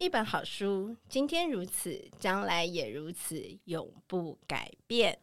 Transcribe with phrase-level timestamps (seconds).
[0.00, 5.18] 一本好书，今天如此，将来也如此，永不改变。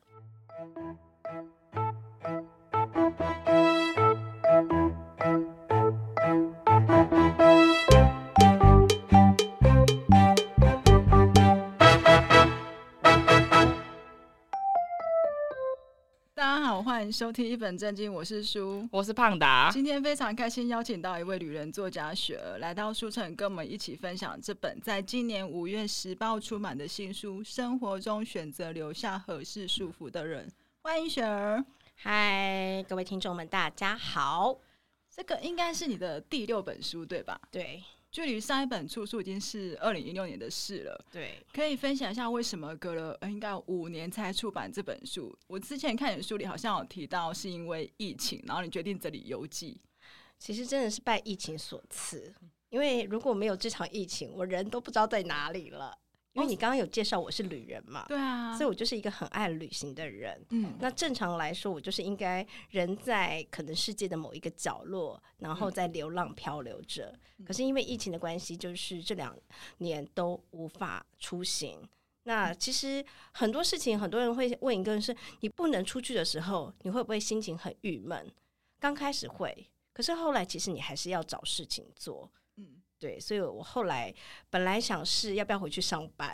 [17.08, 19.70] 迎收听一本正经，我是书，我是胖达。
[19.71, 30.46] 今天非常开心邀请到一位旅人作家雪儿来到书城，跟我们一起分享这本在今年五月时报出版的新书《生活中选择留下合适束缚的人》。
[30.82, 31.63] 欢迎雪儿。
[31.96, 34.60] 嗨，各位听众们，大家好。
[35.10, 37.40] 这个应该是你的第六本书，对吧？
[37.49, 37.82] 对。
[38.12, 41.06] 距离上一本出书已经是二零一六年的事了。
[41.12, 45.38] 对，可以分享一下为什么隔了应该五年才出版这本书？
[45.48, 49.80] 我之前看你书里好像有提到是因为疫情，然后你决定这里邮寄。
[50.40, 52.34] 其实真的是拜疫情所赐，
[52.70, 55.98] 因为如果没有这场疫情，我人都不知道在哪里了。
[56.38, 60.40] 因为你刚刚有介绍我是旅人嘛，对啊，所以我就是一个很爱旅行的人。
[60.52, 67.11] 嗯，那正常来说，我就是应该人在可能世界的某一个角落，然后在流浪漂流着。
[67.39, 69.35] 嗯，可是因为疫情的关系，就是这两
[69.80, 71.80] 年都无法出行。
[72.23, 78.31] 那其实很多事情，很多人会问一个人是：你不能出去的时候，你会不会心情很郁闷？
[78.80, 82.31] 刚开始会，可是后来其实你还是要找事情做。
[82.99, 84.13] 对，所以我后来
[84.49, 86.31] 本来想是要不要回去上班。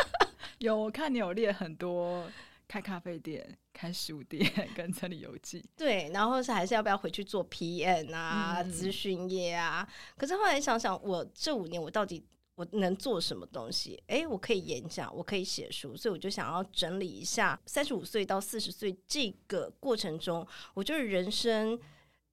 [0.58, 2.26] 有，我看你有列很多
[2.66, 5.64] 开咖啡店、开书店 跟整理游记。
[5.76, 9.86] 对，然后是还是要不要回去做 PM 啊、嗯、咨询业啊？
[10.16, 14.02] 可是后来想想，我这五年我到底我能做什么东西？
[14.06, 21.78] 哎，我可以演讲，我可以写书，所以我就想要整理一下三十五岁到四十岁这个过程中，我觉得人生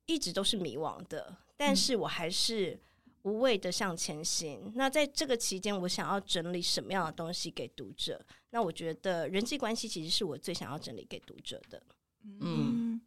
[0.05, 2.79] 一直都是迷惘的，但是我还是。
[3.25, 4.71] 无畏的向前行。
[4.75, 8.23] 那在这个期间，我想要整理什么样的东西给读者？
[8.51, 11.81] 那我觉得人际关系其实是我最想要整理给读者的。
[12.39, 13.01] 嗯，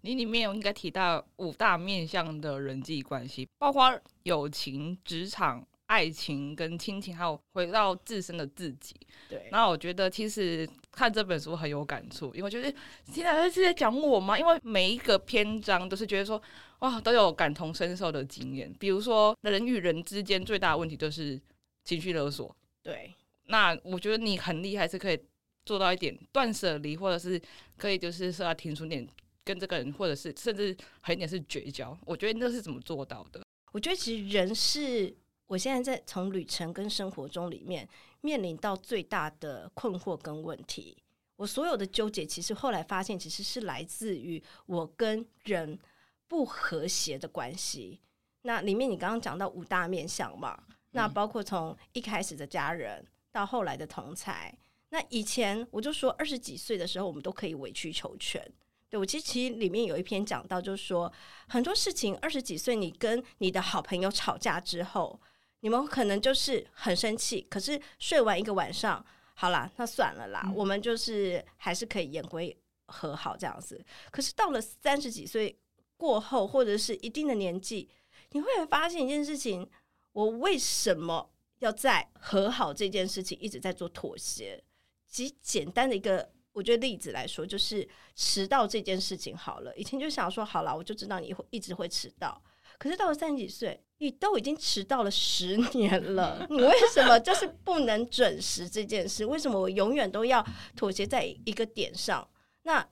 [0.00, 5.66] 你里面有应该提到五大面向的人际关系，包括友情、职场。
[5.88, 8.94] 爱情跟亲情，还有回到自身的自己。
[9.26, 12.72] 对，然后我觉得其实看这本书很有感触，因为就是
[13.10, 14.38] 现在是在讲我吗？
[14.38, 16.40] 因为每一个篇章都是觉得说，
[16.80, 18.70] 哇，都有感同身受的经验。
[18.78, 21.40] 比如说，人与人之间最大的问题就是
[21.84, 22.54] 情绪勒索。
[22.82, 23.14] 对，
[23.46, 25.18] 那我觉得你很厉害，是可以
[25.64, 27.40] 做到一点断舍离，或者是
[27.78, 29.08] 可以就是说要停损点
[29.42, 31.98] 跟这个人，或者是甚至还有一点是绝交。
[32.04, 33.42] 我觉得那是怎么做到的？
[33.72, 35.16] 我觉得其实人是。
[35.48, 37.88] 我现在在从旅程跟生活中里面
[38.20, 41.02] 面临到最大的困惑跟问题，
[41.36, 45.78] 我所有的纠结，其实后来发现，其实是来自于我跟人
[46.26, 47.98] 不和谐的关系。
[48.42, 54.54] 那里面你刚刚讲到五大面相嘛，那包括从一开始的家人到后来的同才。
[54.90, 58.46] 那以前我就说二十几岁的时候，我们都可以委曲求全。
[58.90, 61.10] 对，我其实其实里面有一篇讲到，就是说
[61.48, 65.18] 很多事情二十几岁，你跟你的好朋友吵架之后。
[65.60, 69.04] 你们可能就是很生气，可是睡完一个晚上，
[69.34, 73.84] 好啦，那算了啦，嗯、我们就是还是可以言归和好这样子。
[74.10, 75.58] 可是到了三十几岁
[75.96, 77.88] 过后，或者是一定的年纪，
[78.30, 79.68] 你会发现一件事情：
[80.12, 84.62] 我为什么要在和好这件事情一直在做妥协？
[85.08, 89.74] 极简单的一个，我觉得例子来说，就是迟到这件事情好了。
[89.74, 92.40] 以前就想说，好了，我就知道你会一直会迟到。
[92.78, 99.26] 可是到了三十几岁，你都已经迟到了十年 了，你为什么就是不能准时这件事？
[99.26, 100.46] 为什么我永远都要
[100.76, 102.26] 妥协在一个点上？
[102.62, 102.88] 那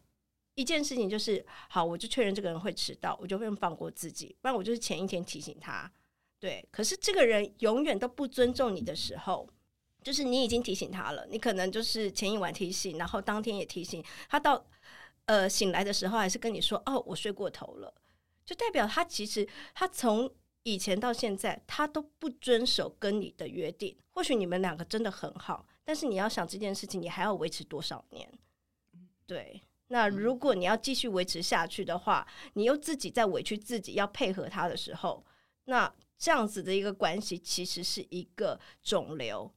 [0.57, 5.91] 一件事情就是，好，我就确认这个人会迟到，我就不用放过自己，不然我就是前一天提醒他。
[6.41, 9.49] 对，可是这个人永远都不尊重你的时候，
[10.03, 14.67] 就是你已经提醒他了，你可能就是前一晚提醒，然后当天也提醒他到，到
[15.27, 17.95] 呃醒来的时候还是跟你说，哦，我睡过头了。
[18.47, 23.95] 就代表他其实他从以前到现在，他都不遵守跟你的约定。
[24.11, 28.33] 或许你们两个真的很好，但是你要想这件事情，你还要维持多少年？
[29.27, 29.61] 对。
[29.89, 35.25] 那如果你要继续维持下去的话，你又自己在委屈自己要配合他的时候，
[35.67, 39.53] 那这样子的一个关系其实是一个肿瘤。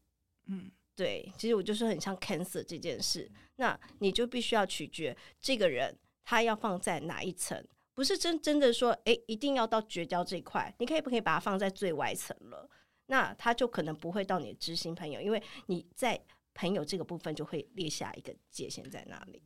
[0.45, 1.31] 嗯，对。
[1.35, 7.65] 其实我就是很像 cancer 这件事，那你就必须要取决这个人他要放在哪一层。
[7.99, 12.65] 不是真真的说，诶，一定要到绝交这一块，你可以不可以把它放在最外层了？
[13.07, 16.17] 那他就可能不会到你的知心朋友，因为你在
[16.53, 19.43] 朋友这个部分就会列下一个界限在那里。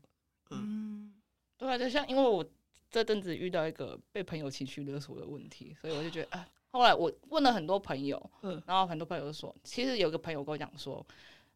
[0.52, 1.14] 嗯，嗯
[1.58, 2.48] 对啊，就像因为我
[2.92, 11.04] 这阵子遇到一个被朋友情绪勒索的问题，所以我就觉得啊，后来我问了很多朋友，嗯，然后很多朋友都说，其实有个朋友跟我讲说，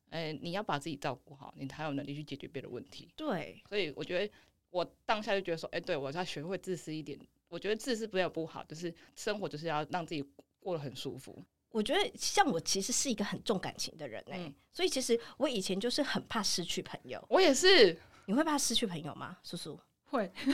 [0.10, 3.08] 哎、欸，你要把自己照顾好，你才有能力去解决别的问题。
[3.16, 4.34] 对，所以我觉得
[4.70, 7.20] 我当下就觉得说，哎、欸，对我要学会自私一点。
[7.50, 10.24] 我觉得自私不要不好，就是生活就是要让自己
[10.60, 11.42] 过得很舒服。
[11.70, 17.24] 我觉得像我其实是一个很重感情的人哎、欸，嗯、所以其实我以前就是很怕失去朋友。
[17.30, 19.80] 我也是，你会怕失去朋友吗，叔叔？
[20.10, 20.54] 会， 不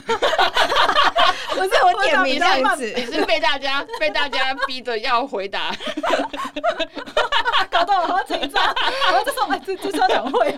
[1.84, 5.72] 我点名这样子，你是被大家被大家逼着要回答，
[7.70, 8.74] 搞到我好紧张，
[9.14, 10.56] 我就说哎，这这超想会，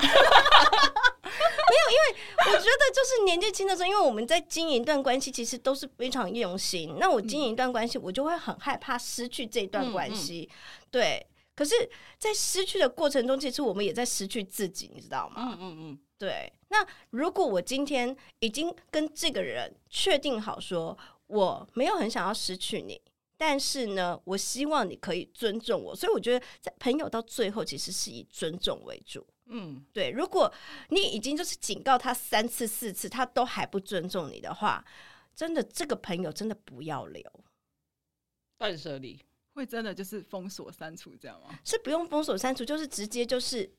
[1.36, 6.96] 没有，因为我觉得就是年纪轻的时候，因为我们在经营一段关系，其实都是非常用心。
[6.98, 11.26] 那我经营一段关系，我就会很害怕失去这段关系，嗯嗯对。
[11.54, 11.74] 可是，
[12.18, 15.36] 在失去的过程中，其实我们也在失去自己，你知道吗？
[15.38, 16.52] 嗯嗯嗯，对。
[16.68, 20.94] 那如果我今天已经跟这个人确定好，说
[21.28, 23.00] 我没有很想要失去你，
[23.38, 29.26] 但是呢，我希望你可以尊重我，所以我觉得，在朋友到最后，其实是以尊重为主。
[29.46, 30.10] 嗯，对。
[30.10, 30.52] 如果
[30.90, 34.84] 你已经就是警告他三次四次，他都还不尊重你的话，
[35.34, 37.22] 真的这个朋友真的不要留，
[38.58, 39.19] 断舍离。
[39.54, 41.58] 会真的就是封锁删除这样吗？
[41.64, 43.70] 是不用封锁删除，就是直接就是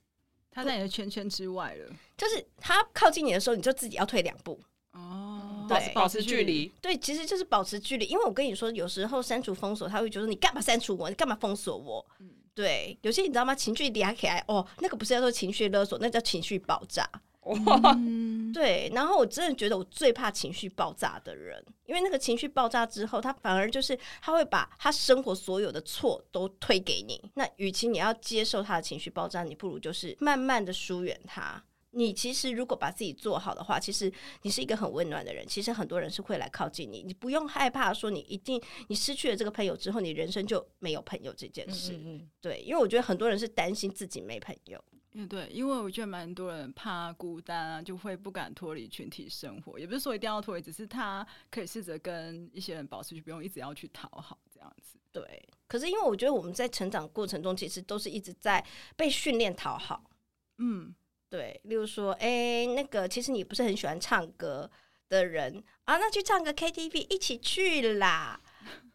[0.50, 1.94] 他在你的圈圈之外了。
[2.18, 4.60] 就是他靠近你的时候，你就自己要退两步
[4.94, 6.72] 哦，对，保持距离。
[6.82, 8.06] 对，其实就是保持距离。
[8.06, 11.10] 因为我跟你说，有时候删除封锁，他会觉得你干嘛删除我？
[11.10, 12.04] 你干嘛封锁我？
[12.18, 12.98] 嗯，对。
[13.04, 13.54] 有些你知道吗？
[13.54, 17.08] 情绪嗲起来哦，那个不是叫做情绪勒索，那叫情绪爆炸。
[17.96, 27.22] 嗯、对，然后我真的觉得我最怕情绪爆炸的人，因为那个情绪爆炸之后，他反而就是他会把他生活所有的错都推给你。
[27.36, 31.64] 那与其你要接受他的情绪爆炸，你不如就是慢慢的疏远他。
[31.98, 34.12] 你其实如果把自己做好的话，其实
[34.44, 35.46] 你是一个很温暖的人。
[35.48, 42.00] 其实很多人是会来靠近你，你不用害怕说你一定你失去了这个朋友之后，你人生就没有朋友这件事。
[42.04, 44.82] 嗯对，因为我觉得很多人是担心自己没朋友。
[45.14, 49.80] 嗯，对，因为我觉得蛮多人怕孤单啊，就会不敢脱离群体生活。
[49.80, 55.00] 也不是说一定要脱离，只是他可以试着跟一些人保持，就不用一直要去讨好这样子。
[55.12, 58.64] 对，可是因为我觉得我们在成长过程中，其实都是一直在
[58.96, 60.04] 被训练讨好。
[60.60, 60.94] 嗯，
[61.30, 64.70] 对，例如说，哎、欸，那个其实你不是很喜欢唱歌
[65.10, 68.40] 的人啊，那去唱个 KTV 一起去啦。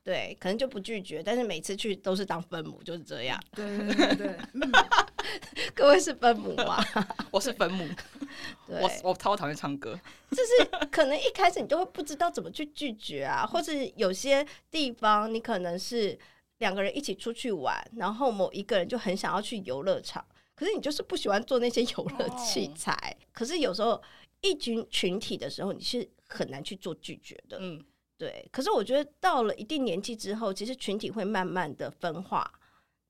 [0.05, 3.41] 对，可能就不拒绝，但是每次去都是当分母，就是这样。
[3.55, 4.73] 对对对对，嗯、
[5.77, 6.85] 各位是分母吗？
[7.31, 7.87] 我是分母。
[8.67, 9.97] 对我我超讨厌唱歌，
[10.31, 16.19] 就是可能一开始你就会不知道怎么去拒绝啊，或者有些地方你可能是
[16.59, 20.25] 两个人一起出去玩，然后某一个人就很想要去游乐场，
[20.63, 22.93] 可是你就是不喜欢做那些游乐器材。
[22.95, 24.01] 哦、可是有时候
[24.43, 27.59] 一群群体的时候，你是很难去做拒绝的。
[27.61, 27.85] 嗯。
[28.17, 32.49] 对，可是我觉得到了一定年纪之后，其实群体会慢慢的分化。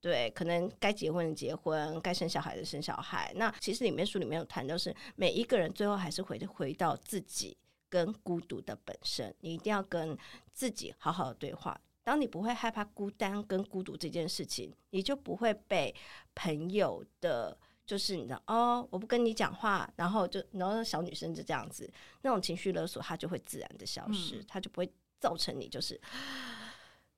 [0.01, 3.31] 对，可能该结婚的结婚，该生小孩的生小孩。
[3.37, 7.55] 那其实里面书里面有谈到，是每一个人最后还是回回到自己
[7.91, 9.35] 跟孤独的本身。
[9.41, 10.17] 你一定要跟
[10.55, 11.79] 自己好好的对话。
[12.05, 15.95] 当你不会害怕孤单跟孤独这件事情，你就不会被
[16.35, 17.57] 朋友的，
[17.87, 21.91] 就是你知道哦，我不跟你讲话，然后就然后小女生就这样子，
[22.23, 24.93] 那种情绪勒索，它就会自然的消失，它就不会。
[25.23, 26.01] 造成你就是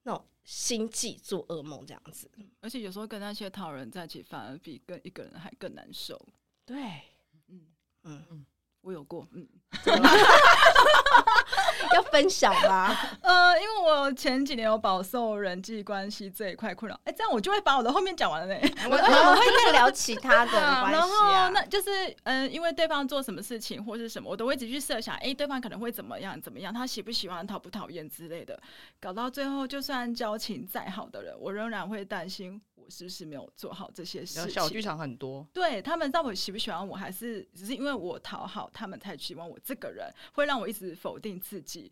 [0.03, 6.21] 那种心悸、做噩梦这样子，而且有时候跟那些讨人在一起，反而比跟一个人还更难受。
[6.67, 6.77] 对，
[7.49, 7.67] 嗯。
[8.03, 8.23] 嗯。
[8.29, 8.47] 嗯，
[8.85, 9.47] 我有过，嗯。
[11.93, 12.97] 要分享吗？
[13.23, 18.61] 呃，因为我前几年有饱受人际关系这一块困扰，哎、欸，这样我就会把我的后面讲完了呢。
[18.91, 20.51] 我我会再聊其他的
[20.81, 21.91] 关系、啊、然后那就是，
[22.25, 28.59] 嗯、呃，因为对方做什么事情或是什么，我都会一直去设想，哎、欸，对方可能会怎么样怎么样，他喜不喜欢，讨不讨厌之类的，
[29.01, 34.51] 搞到最后，就算交情再好的人，我仍然会担心我是不是没有做好这些事情。
[34.51, 41.91] 小剧场很多，对他们到底喜不喜欢我，还是只是因为我讨好他们才喜欢我这个人，会让我一直否定自己。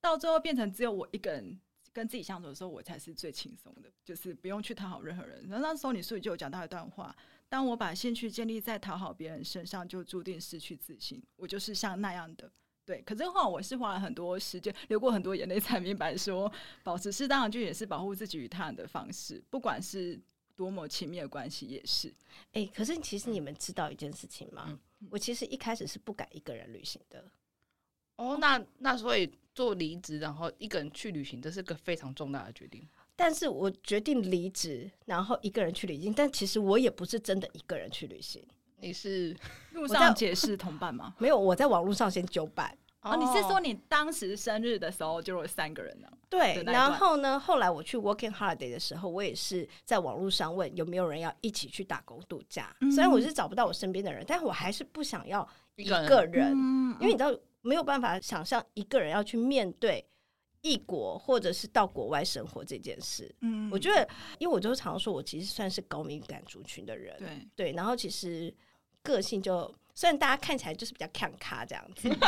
[0.00, 1.58] 到最后变成只有我一个人
[1.92, 5.46] 跟自己相处的时候，我才是最轻松的，就是不用去讨好任何人。
[5.48, 7.16] 然后那时候你书里就有讲到一段话：
[7.48, 11.22] 当我把兴趣建立在讨好别人身上，就注定失去自信。
[11.36, 12.50] 我就是像那样的，
[12.86, 13.02] 对。
[13.02, 16.50] 可是话我是花了很多时间，流过很多眼泪，才明白说，
[16.82, 20.18] 保持适当的距离也是保护自己与他人的方式，不管是
[20.54, 22.08] 多么亲密的关系，也是。
[22.52, 24.64] 哎、欸，可是其实你们知道一件事情吗？
[24.68, 27.24] 嗯、我其实一开始是不敢一个人旅行的。
[28.16, 29.30] 哦，那那所以。
[29.56, 32.86] 做离职，然后一个人去旅行，这是个非常重大的决定。
[33.16, 36.12] 但是我决定离职，然后一个人去旅行。
[36.12, 38.46] 但其实我也不是真的一个人去旅行。
[38.80, 39.36] 你是
[39.72, 41.14] 路上解释同伴吗？
[41.18, 42.76] 没有，我在网络上先揪伴。
[43.02, 46.08] 哦，你是说你当时生日的时候就有三个人呢？
[46.28, 52.74] 对，然后呢，后来我去 Working Holiday 的时候，我也是在网络上问有没有人要一起去打工度假。
[52.80, 60.04] 嗯、虽然我是找不到我身边的人，但我还是不想要一个人，个人嗯、因为你知道没有办法想象一个人要去面对
[60.62, 63.32] 异国或者是到国外生活这件事。
[63.42, 64.08] 嗯，我觉得，
[64.40, 67.16] 因为我就常说，我其实算是高敏感族群的人。
[67.20, 68.52] 对对，然后其实
[69.06, 69.72] 个性就。
[69.98, 72.18] 虽然大家看起来就是比较看咖这样子， 对，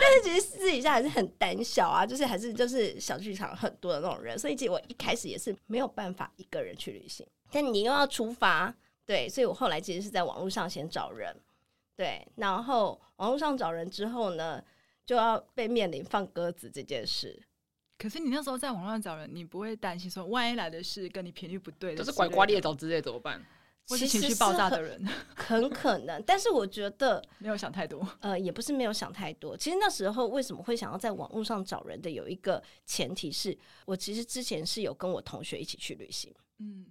[0.00, 7.26] 但是其实私底下还是很胆小啊，就是还是就是小剧场很多的那种人，所以其实我一开始也是没有办法一个人去旅行。
[7.50, 11.36] 但你又要出发，对，所以我后来其实是在网络上先找人，
[11.94, 14.64] 对，然后网络上找人之后呢，
[15.04, 17.38] 就要被面临放鸽子这件事。
[17.98, 23.44] 可是你那时候在网络上找人，你不会担心说万一来的是跟你频率不对的，就是拐瓜裂枣之类怎么办？
[23.88, 26.22] 或是情绪爆炸的人，很可能。
[26.26, 29.56] 但是我觉得 没有想太多，呃，也不是没有想太多。
[29.56, 36.32] 其实那时候为什么会想要在网络上找人的，有一个前提是我其实之前是有跟我同学一起去旅行。
[36.60, 36.86] 嗯，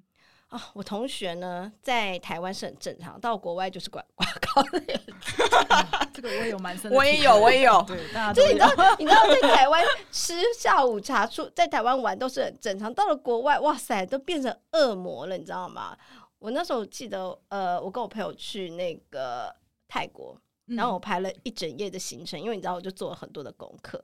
[0.50, 4.06] 啊、哦，我同学呢在台湾是很正常，到国外就是拐
[4.54, 6.04] 瓜裂枣。
[6.14, 7.82] 这个我也有蛮深的，我也有，我也有。
[7.88, 8.48] 对，大家都有。
[8.50, 15.98] 你知道，你知道在台湾吃下午茶，出在台湾玩都是很正常，到了国外，哇塞，都变成恶魔了，你知道吗？
[16.44, 19.50] 我那时候记得，呃，我跟我朋友去那个
[19.88, 24.04] 泰国，然后我排了一整夜的行程，嗯、因为你知道，我就做了很多的功课。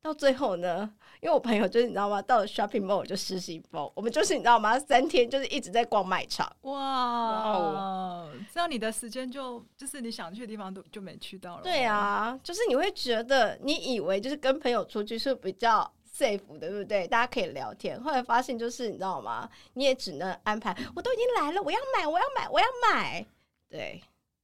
[0.00, 0.88] 到最后呢，
[1.20, 6.46] 因为我朋友就是你知道吗，到了 shopping mall 就失心疯，我们就是你知道吗，三天就是一直在逛卖场。
[6.60, 11.62] 哇，哇这样你的时间就就是你想去的地方都就没去到了。
[11.64, 15.92] 对啊，就是你会觉得你以为就是跟朋友出去是比较。
[16.20, 17.06] Safe 的，对不对？
[17.08, 18.00] 大家可以聊天。
[18.02, 19.48] 后来发现，就是你知道吗？
[19.72, 20.76] 你也只能安排。
[20.94, 23.26] 我都已经来了，我要买，我要买，我要买。
[23.68, 24.02] 对，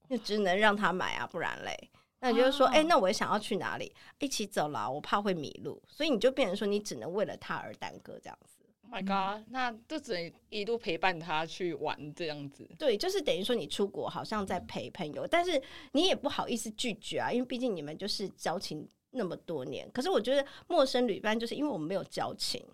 [0.09, 1.91] 就只能让他买啊，不然嘞。
[2.21, 2.83] 那你就说，哎、oh.
[2.83, 3.93] 欸，那我也想要去哪里？
[4.19, 8.57] 一起走啦，我怕会迷路，所以你就变成说，你只能为了他而耽搁这样子。
[8.89, 12.67] Oh my god，那就只能一路陪伴他去玩这样子。
[12.79, 15.61] 对，就是等于说你出国好像在陪朋友，但是
[15.93, 18.89] 你也不好意思拒绝啊，因为毕竟你们就是交情。
[19.17, 22.65] 那么多年，可是我觉得陌生旅伴就是因为我们没有交情，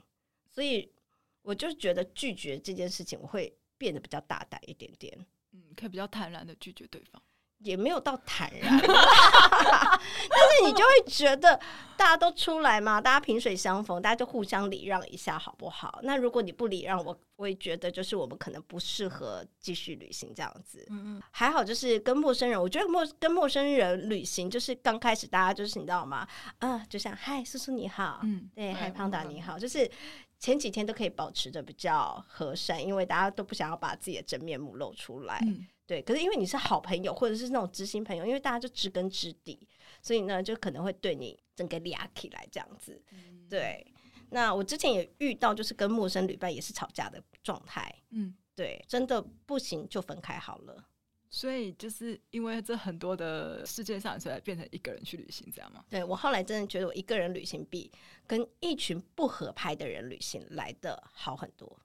[0.51, 0.91] 所以
[1.43, 7.23] 我就觉得拒绝这件事情我会变得比较大胆一点点，嗯，可以比较坦然的拒绝对方。
[7.62, 11.59] 也没有到坦然， 但是你就会觉得
[11.97, 16.00] 大家都出来嘛，大家萍水相逢，大家就互相礼让一下，好不好？
[16.02, 20.85] 那如果你不礼让我，我也觉得就是我们可能不适合继续旅行这样子。
[20.90, 26.26] 嗯嗯，还好就是跟陌生人，我觉得陌跟陌生人旅行就是刚开始大家就是你知道吗？
[26.59, 29.88] 啊、呃，就像嗨，叔叔你好，嗯，对，嗨，胖达你好，就是
[30.38, 35.38] 前几天都可以保持着比较和善，因为大家都不想要把自己的真面目露出来。
[35.47, 39.69] 嗯对，可是因为你是好朋友，或者是那种知心朋友，因为大家就知根知底，
[40.01, 43.03] 所以呢，就可能会对你整个俩起来这样子。
[43.11, 43.87] 嗯、对，
[44.31, 47.95] 那我之前也遇到，就是跟陌生旅伴也是吵架的状态。
[48.11, 50.89] 嗯，对，真的不行就分开好了。
[51.29, 55.83] 所以就是因为这很多的世界上，所以变成一个人去旅行，这样吗？
[55.89, 57.91] 对，我后来真的觉得，我一个人旅行比
[58.27, 61.81] 跟一群不合拍的人旅行来的好很多。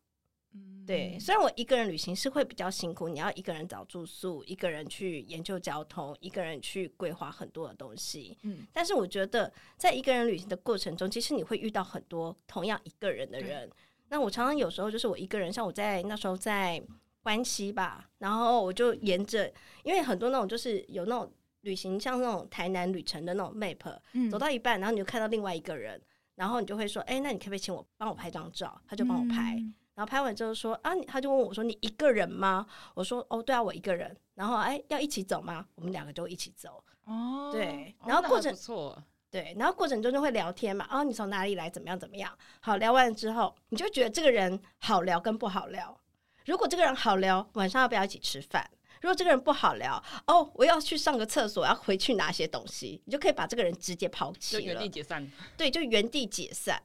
[0.86, 8.38] 对，虽然我一个人旅行是会比较辛苦，你要一个人找住宿，一个人去研究交通，一个人去规划很多的东西。
[8.44, 13.70] 嗯，但是我觉得在一个人旅行的过程中，其实你会遇到很多同样一个人的人。
[14.08, 16.82] 那我常常有时候就是我一个人，像我在那时候在
[17.22, 21.30] 关西吧，然后我就沿着，因为很多那种就是有那种
[21.63, 26.01] 旅行，像那种台南旅程的那种 map，嗯，走到一半，然后你就看到另外一个人，
[26.36, 28.82] 然后你就会说，哎，那你可不可以请我帮我拍张照？
[28.88, 29.58] 他就帮我拍。
[29.58, 35.66] 嗯然后拍完之后说啊，他就问我说：“你一个人吗？”我说：“哦，对啊，我一个人。”然后哎，要一起走吗？
[35.74, 36.84] 我们两个就一起走。
[37.06, 37.96] 哦，对。
[38.06, 40.88] 然后过程、哦、对，然后过程中就会聊天嘛。
[40.92, 41.68] 哦，你从哪里来？
[41.68, 41.98] 怎么样？
[41.98, 42.32] 怎么样？
[42.60, 46.00] 好，聊完之后，你就觉得这个人好聊跟不好聊。
[46.46, 48.70] 如果这个人好聊，晚上要不要一起吃饭？
[49.01, 55.27] 如果这个人不好聊，哦，我要去上个厕所，要回去拿些东西，你就可以把这个人直接抛弃了，原地解散。
[55.58, 56.80] 对，就原地解散。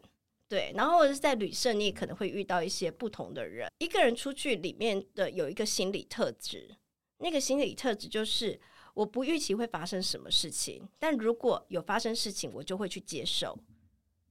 [0.52, 3.72] 对，然后或者是在旅社，你也可能会遇到一些不同的人。
[3.78, 6.76] 一个人出去，里面的有一个心理特质，
[7.16, 8.60] 那个心理特质就是
[8.92, 13.58] 我不预期会发生什么事情，但如果有发生事情，我就会去接受。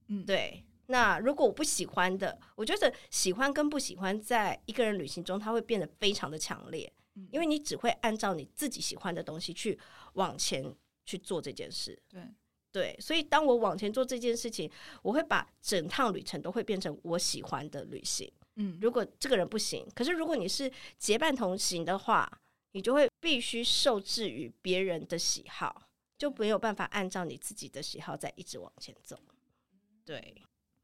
[0.06, 0.62] 嗯，对。
[0.86, 6.92] 那如果我不喜欢的，我觉得喜欢跟不喜欢，在一个人旅行中，它会变得非常的强烈，
[7.32, 9.76] 因为你只会按照你自己喜欢的东西去
[10.12, 10.72] 往前
[11.04, 12.00] 去做这件事。
[12.08, 12.22] 对。
[12.72, 14.68] 对，所以当我往前做这件事情，
[15.02, 18.28] 我会把整趟旅程都会变成我喜欢的旅行。
[18.56, 22.40] 嗯，如果这个人不行，可是如果你是结伴同行的话，
[22.72, 25.82] 你就会必须受制于别人的喜好。
[26.18, 29.18] 就没有办法按照你自己的喜好再一直往前走。
[30.04, 30.40] 对，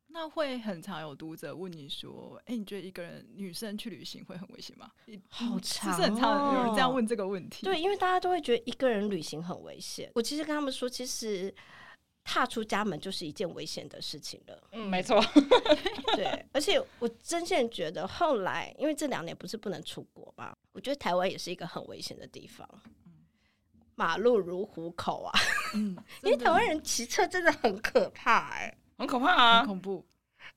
[0.08, 4.90] 那会很常有读者问你说：“哎、欸，你觉得一个人女生去旅行会很危险吗？”
[5.28, 7.64] 好长、哦，是很常有人这样问这个问题。
[7.64, 10.10] 对，因为大家都会觉得一个人旅行很危险。
[10.14, 11.54] 我其实跟他们说，其实。
[12.30, 14.68] 踏出家门就是一件危险的事情了。
[14.72, 15.18] 嗯，没错。
[16.14, 22.68] 对，而且我真心觉得，后来因为这两年不是不能出国嘛，我觉得台湾也是一个很危险的地方。
[23.94, 25.32] 马路如虎口啊，
[25.72, 30.04] 嗯， 因为台湾人骑车真的很可怕，欸，哎，很可怕啊，很恐怖，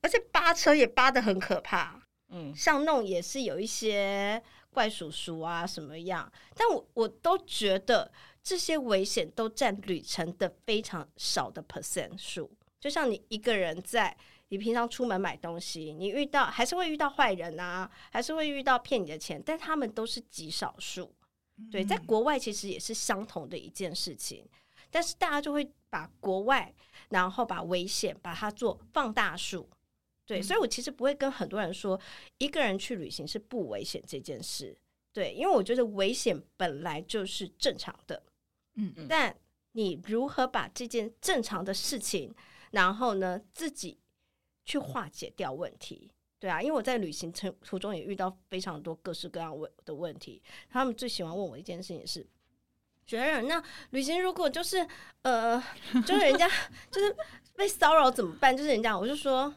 [0.02, 2.02] 而且扒车也扒的很可怕。
[2.30, 8.12] 嗯，像那种也是有一些怪叔叔啊什么样，但我我都觉得。
[8.44, 14.18] 这些危险都占旅程的非常少的 percent 数，就像你一个人在
[14.48, 21.14] 你平常出门买东西，你遇到还是会遇到坏人啊，还是会遇到骗你的钱，但他们都是极少数。
[21.72, 24.44] 对，在国外其实也是相同的一件事情，
[24.90, 26.74] 但是大家就会把国外，
[27.12, 29.70] 然后把危险把它做放大数。
[30.26, 32.00] 对，所以我其实不会跟很多人说
[32.40, 34.78] 一个人去旅行是不危险这件事。
[35.14, 38.24] 对，因为我觉得危险本来就是正常的。
[38.76, 39.36] 嗯嗯，但
[39.74, 42.34] 你如何把这件正常的事情，
[42.72, 44.00] 然后呢，自己
[44.64, 46.10] 去化解掉问题？
[46.40, 50.42] 对啊，因为我在旅行程途中也遇到非常多各式各样问的问题。
[50.70, 52.26] 他们最喜欢问我一件事情是：
[53.12, 54.88] 觉得那旅行如果就是
[55.24, 55.62] 呃，
[56.06, 56.50] 就是人家
[56.90, 57.14] 就是
[57.56, 58.56] 被骚扰怎么办？
[58.56, 59.54] 就是人家，我就说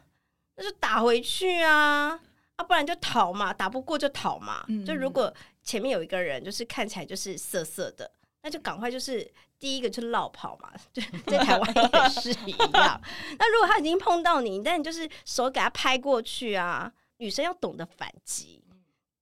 [0.57, 2.19] 那就打回去啊，
[2.57, 4.65] 啊，不然就逃嘛，打不过就逃嘛。
[4.69, 5.33] 嗯，就如果
[5.63, 8.11] 前面有一个人，就是看起来就是色色的。
[8.43, 9.27] 那就赶快就是
[9.59, 13.01] 第一个就落跑嘛， 就在台湾也是一样。
[13.39, 18.63] 那如果他已经碰到你，但你就是手给他拍过去啊，女生要懂得反击。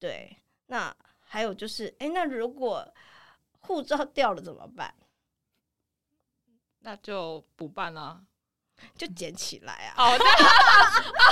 [0.01, 0.37] 对，
[0.67, 2.93] 那还有就是，哎、欸，那如果
[3.63, 4.95] 护照掉了怎么办？
[6.81, 8.21] 那就补办啊，
[8.97, 9.95] 就捡起来啊。
[9.99, 10.19] 哦，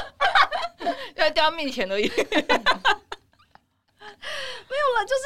[1.17, 2.09] 要掉面前而已。
[4.71, 5.25] 没有了，就是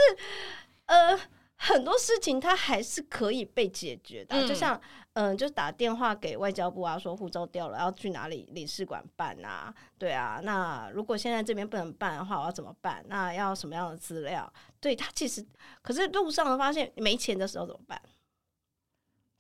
[0.86, 1.20] 呃。
[1.66, 4.78] 很多事情它还是可以被解决的，嗯、就像
[5.14, 9.74] 嗯、呃，就打电话给外交部啊，说护照掉了，要去哪里领事馆办啊？
[9.96, 13.02] 对啊，那如果现在这边不能办的话，我要怎么办？
[13.08, 14.52] 那要什么样的资料？
[14.78, 15.42] 对他其实，
[15.80, 17.98] 可是路上发现没钱的时候怎么办？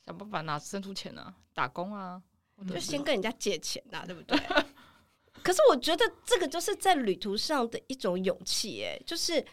[0.06, 2.22] 想办法拿生出钱啊，打工啊，
[2.66, 4.38] 就先跟人家借钱呐、啊，对不对？
[5.44, 9.44] 可是我觉得这个就是在旅途上的一种勇气，哎，就是。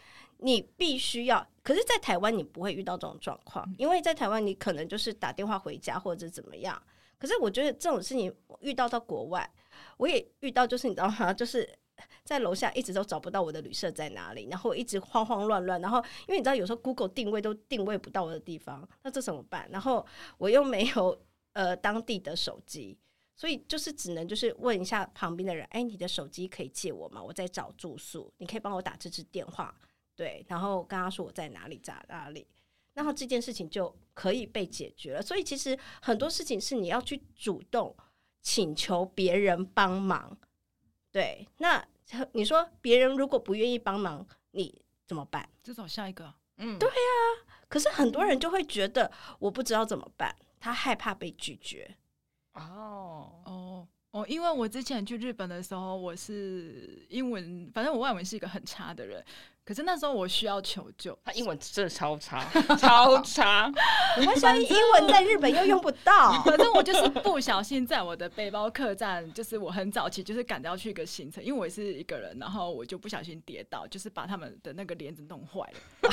[0.44, 6.82] 你必须要，可是，在台湾你不会遇到这种状况，因为在台湾你可能就是打电话回家或者怎么样。
[7.20, 9.48] 可是我觉得这种事情遇到到国外，
[9.98, 11.32] 我也遇到，就是你知道吗？
[11.32, 11.68] 就是
[12.24, 19.70] 在楼下一直都找不到我的旅社在哪里，然后一直慌慌乱乱，然后因为你知道有时候 Google 定位都定位不到我的地方，那这怎么办？
[19.72, 20.04] 然后
[20.40, 21.16] 我又没有
[21.54, 22.98] 呃当地的手机，
[23.36, 27.22] 所以就是只能就是问一下旁边的人，哎，你的手机可以借我吗？
[27.22, 29.72] 我在找住宿，你可以帮我打这支电话。
[30.22, 32.46] 对，然后跟他说我在哪里，在哪里，
[32.94, 35.22] 然后这件事情就可以被解决了。
[35.22, 37.96] 所以其实很多事情是你要去主动
[38.40, 40.38] 请求别人帮忙。
[41.12, 41.84] 对，那
[42.34, 45.50] 你说别人如果不愿意帮忙，你怎么办？
[45.64, 46.32] 就找下一个。
[46.58, 47.56] 嗯，对呀。
[47.68, 51.96] 可是很多人就会觉得我不知道怎么办，他害怕被拒绝。
[52.54, 59.26] 哦哦哦，因为我之前去日本的时候，我是英文，反正我外文是一个很差的人。
[59.64, 62.44] 可是那时候我需要求救，他英文真的超差，
[62.78, 63.72] 超差。
[64.18, 76.10] 我相信英文在日本又用不到，反正我就是不小心在我的背包客栈，就是我很早期就是赶着要去一个行程，因为我是一个人，然后我就不小心跌倒，就是把他们的那个帘子弄坏了。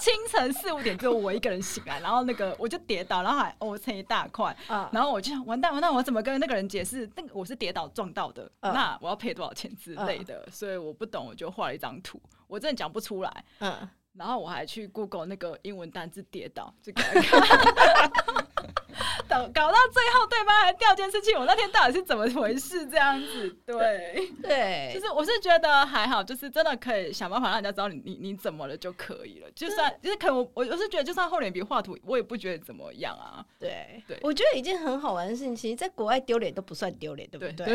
[0.00, 4.56] 清清晨四五点之后，我一个人醒来，然后那个我就跌倒，然后还凹成一大块，
[4.92, 7.10] 然后我就想完蛋完蛋，我怎么跟那个人解释？
[7.16, 12.20] 那个我是跌倒撞到的，那我要赔多少钱之类的，所以我不懂，我就画了一张图。
[12.46, 18.10] 我真的讲不出来，嗯，然后我还去 Google 那个英文单字跌倒，就给他看，
[19.28, 22.86] 搞搞到最后对方还掉监视器，我那天到底是怎么回事？
[22.86, 33.44] 这样子，对对， 就是我是觉得还好，就是真的可以想办法让人家知道你你你怎么了就可以了，就算就是可能我我是觉得就算厚脸皮画图，我也不觉得怎么样啊。
[33.58, 37.66] 对对，我觉得一件很好玩的事情，其实在国外丢脸都不算丢脸，对不对？
[37.66, 37.74] 对，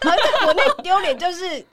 [0.00, 1.64] 然后在国内丢脸就是。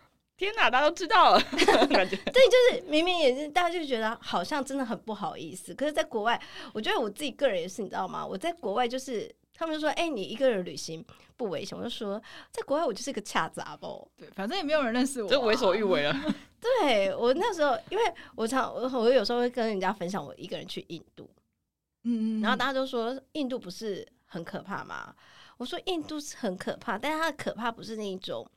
[0.44, 1.42] 天哪，大家都知道了，
[1.90, 6.40] 感觉对，就是明明也是大家就觉得好像真的很不好意思，可是，在国外，
[6.74, 8.26] 我觉得我自己个人也是，你知道吗？
[8.26, 11.04] 我在国外就是他们就说，哎、欸，你一个人旅行
[11.38, 16.16] 不危险，我就说，在国外我就是一个恰杂包，对，反正也没有人认识我、啊，就为所欲为了。
[16.60, 18.04] 对我那时候，因为
[18.36, 21.30] 我常我我有时候会跟人家分享我一个人去印度，
[22.04, 25.14] 嗯嗯，然后大家都说印度不是很可怕吗？
[25.58, 28.50] 我说印度是很可怕，但是它的可怕不是那一种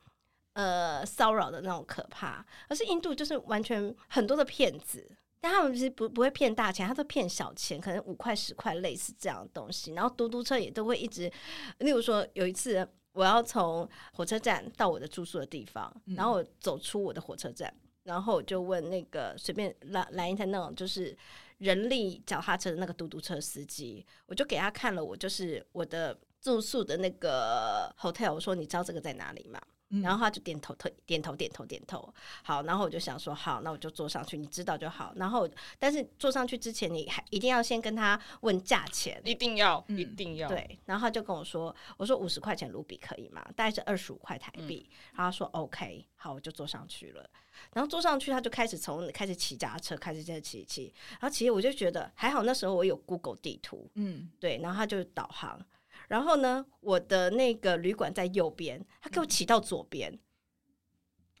[0.57, 5.07] 呃骚扰的那种可怕，而是印度就是完全很多的骗子，
[5.39, 9.93] 但他们其实不不会骗大钱，他都骗小钱，可能五块十块类似这样的东西。
[9.93, 11.31] 然后嘟嘟车也都会一直，
[11.77, 17.71] 例如说有一次我要从火车站到我的住宿的地方，然后我走出我的火车站，
[18.03, 21.15] 然后我就问那个随便拦拦一台那种就是。
[21.57, 29.59] 人力脚踏车的那个嘟嘟车司机，我就给他看了，我就是我的住宿的那个 hotel，我说你知道这个在哪里吗？
[29.89, 32.13] 嗯、然后他就点头，头点头点头点头。
[32.43, 35.13] 好，然后我就想说好，那我就坐上去，你知道就好。
[35.15, 40.49] 然后，但是坐上去之前，你还一定要先跟他问价钱，一定要，一定要。
[40.49, 43.41] 对，然后他就跟我说，我说五十块钱卢比可以吗？
[43.55, 44.85] 大概是二十五块台币。
[44.89, 47.29] 嗯、然后他说 OK，好，我就坐上去了。
[47.73, 50.93] 然后坐上去，他就开始从开始骑脚踏车，开始在骑骑。
[51.11, 55.59] 然后其实我就觉得还好，那时候我有 Google 地图，嗯，对，然后他就导航。
[56.07, 60.17] 然后呢，我的那个旅馆在右边，他给我骑到左边。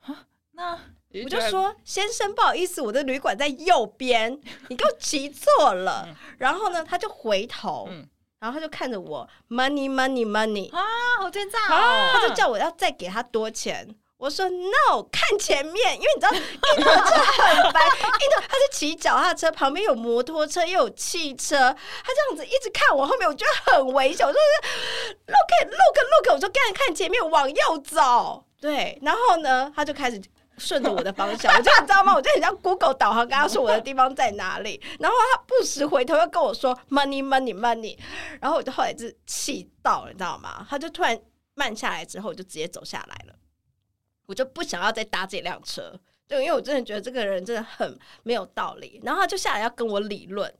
[0.01, 0.79] 啊，那
[1.23, 6.07] 我就说，先生，不好意思，我的旅馆在右边，你给我骑错了。
[6.37, 7.89] 然后呢，他就回头，
[8.39, 10.83] 然后他就看着我，money money money 啊，
[11.19, 12.11] 好奸诈哦！
[12.13, 13.95] 他就叫我要再给他多钱。
[14.17, 24.25] 我说 no，看前面，因为你知道印度车很白， 印度他是骑脚踏车，旁边有摩托车又有汽车，他这样子一直看我后面，我觉得很危险。
[24.25, 24.39] 我说
[25.27, 28.43] look look look，我说干看前面，往右走。
[28.59, 30.19] 对，然后呢，他就开始
[30.57, 32.15] 顺着我的方向，我就你知道吗？
[32.15, 34.81] 我就很像 Google 导航，跟他说我的地方在哪里。
[34.99, 37.95] 然后他不时回头又跟我说 money money money，
[38.41, 40.65] 然后我就后来就气到了，你知道吗？
[40.67, 41.15] 他就突然
[41.53, 43.35] 慢下来之后，我就直接走下来了。
[44.27, 49.01] 我就不想要再搭这辆车，对，因为我真的觉得这个人真的很没有道理。
[49.03, 50.53] 然后他就下来要跟我理论，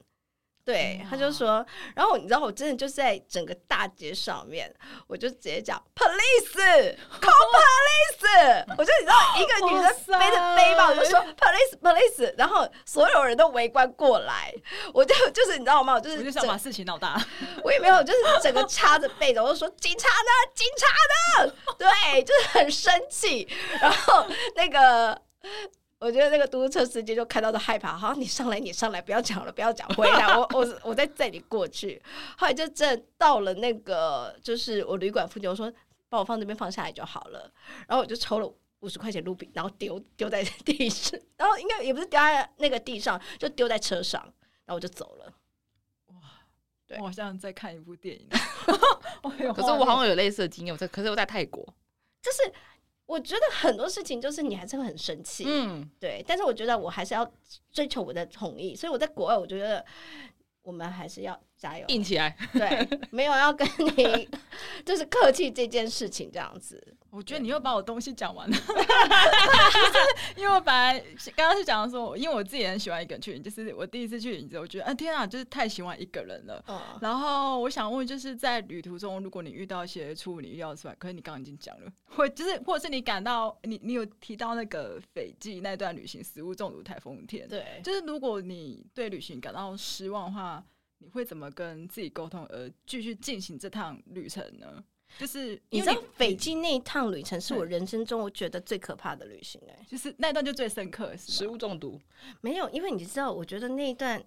[0.68, 1.64] 对，他就说，
[1.96, 4.70] 然后你知道我真的就是在整个大街上面，
[5.06, 14.54] 我就直接讲 police，call police，我就你知道一个女生背着背包，我就说 police police，然后所有人都围观过来，
[14.92, 15.94] 我就就是你知道吗？
[15.94, 17.18] 我就是我就想把事情闹大，
[17.64, 20.52] 我也没有，就是整个插着背着，我就说警察呢？
[20.54, 21.54] 警察呢？
[21.78, 23.48] 对，就是很生气。
[23.80, 25.18] 然后那个，
[26.00, 27.96] 我觉得那个嘟嘟车司机就看到都害怕。
[27.96, 32.00] 好，你上来，你上来，不要讲了，不要讲，回来，我我我再载你过去。
[32.36, 35.72] 后来就这到了那个，就是我旅馆附近，我说
[36.08, 37.50] 把我放这边放下来就好了。
[37.88, 44.22] 然后我就抽了五十块钱卢比，然后丢丢在地上， 然后应该也不是丢在那个地上，就丢在车上，
[44.64, 45.32] 然后我就走了。
[46.12, 46.14] 哇，
[46.86, 48.28] 对，我好像在看一部电影。
[49.52, 51.66] 可是我好像有类似的经验，我在，可是我在泰国。
[52.22, 52.52] 就是
[53.08, 56.22] 我觉得很多事情，就是你还是会很生气，嗯，对。
[56.28, 57.26] 但是我觉得我还是要
[57.72, 59.82] 追求我的统一，所以我在国外，我觉得
[60.60, 62.36] 我们还是要加油，硬起来。
[62.52, 63.66] 对，没有要跟
[63.96, 64.28] 你
[64.84, 66.97] 就是客气这件事情这样子。
[67.10, 68.56] 我觉得你又把我东西讲完了，
[70.36, 71.00] 因为我本来
[71.34, 76.62] 刚刚是讲说，因为我自己很喜欢一个人去，就是我第一次去你知道，我觉得啊天啊，就是太喜欢一个人了。
[76.66, 90.62] 哦、然后我想问，就是在旅途中，如果你遇到一些出乎你意料之外，可是你刚刚已经讲了，或就是或者是你感到你你有提到那个斐济那段旅行食物中毒台风天，对，就是如果你对旅行感到失望的话，
[90.98, 94.84] 你会怎么跟自己沟通而继续进行这趟旅程呢？
[95.16, 102.00] 就是你知道斐济那一趟旅程是我人生中我觉得最可怕的旅行哎、欸，就是那段就最深刻，食物中毒。
[102.40, 104.22] 没有，因为你知道，我觉得那一段，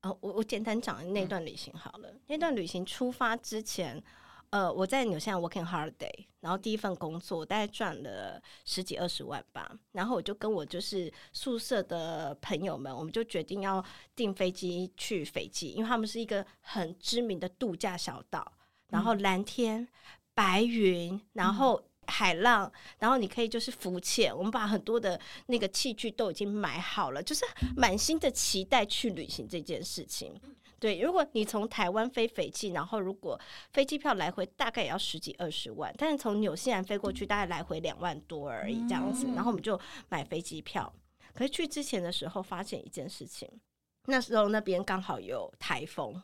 [0.00, 2.10] 呃，我我简单讲那段旅行好了。
[2.10, 4.02] 嗯、那段旅行出发之前，
[4.50, 13.82] 呃，我在纽西兰 working holiday，然后第一份工作我大概赚了十几二十万吧，然后我就跟我就是宿舍的朋友们，我们就决定要
[14.14, 18.52] 订飞机去斐济，因为他们是一个很知名的度假小岛，
[18.88, 19.88] 然后蓝天。
[20.34, 24.36] 嗯白云，然后海浪，嗯、然后你可以就是浮潜。
[24.36, 27.44] 我们把很多的那个器具都已经买好了，就是
[27.76, 30.34] 满心的期待去旅行这件事情。
[30.80, 33.40] 对，如果你从台湾飞斐济，然后如果
[33.72, 39.26] 飞机票来回大概也要十几二十万，但是从纽西兰飞过去大概来回两万多而已这样子。
[39.34, 40.92] 然后我们就买飞机票，
[41.32, 43.48] 可是去之前的时候发现一件事情，
[44.06, 46.20] 那时候那边刚好有台风，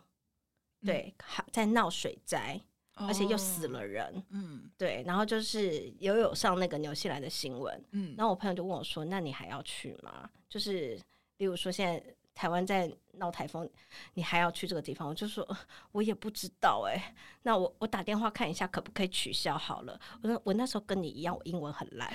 [0.84, 2.60] 对，还在闹水灾。
[3.06, 10.98] 而且又死了人，哦、嗯，对，然后就是有有上那个纽西兰的新闻，嗯，然后我朋友就问我说：“那你还要去吗？”就是，
[11.38, 12.02] 例如说现在
[12.34, 13.68] 台湾在闹台风，
[14.14, 15.08] 你还要去这个地方？
[15.08, 15.46] 我就说，
[15.92, 17.14] 我也不知道哎、欸。
[17.42, 19.98] 那我我打电话看一下，可不可以取消好了？
[20.22, 22.10] 我说我那时候跟你一样，我英文很烂，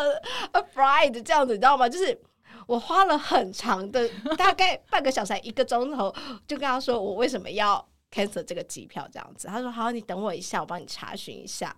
[0.51, 1.87] a flight，这样子你知道吗？
[1.87, 2.19] 就是
[2.65, 6.13] 我花了很长的大概半个小时，一个钟头，
[6.47, 9.47] 就跟他说我为什么要 cancel 这个机票这样子。
[9.47, 11.75] 他说好，你等我一下，我帮你查询一下。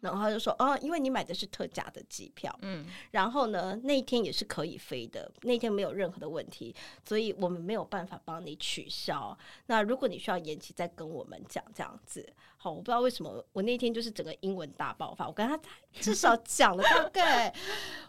[0.00, 9.36] 然后他就说：“哦，因为你买的是特价的机票，嗯，然后呢，那一天也是可以飞的，那天没有任何的问题，所以我们没有办法帮你取消。
[9.66, 12.24] 那如果你需要延期，再跟我们讲这样子。
[12.56, 15.58] 好，我不知道为什么我那天就是整个英文大爆发，我跟他
[15.92, 17.54] 至少讲了大概，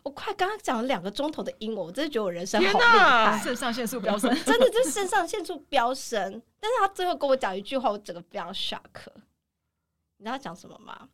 [0.04, 6.42] 我快刚刚讲了两个钟头的英文，我真的觉得我人生好厉害，肾上腺素飙升，真的就是肾上腺素飙升。
[6.60, 8.80] 但是他最后跟我讲一句话，我整个非常 shock，
[10.18, 11.10] 你知道他讲什么吗？”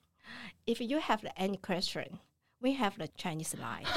[0.68, 2.20] If you have any question,
[2.60, 3.86] we have the Chinese line.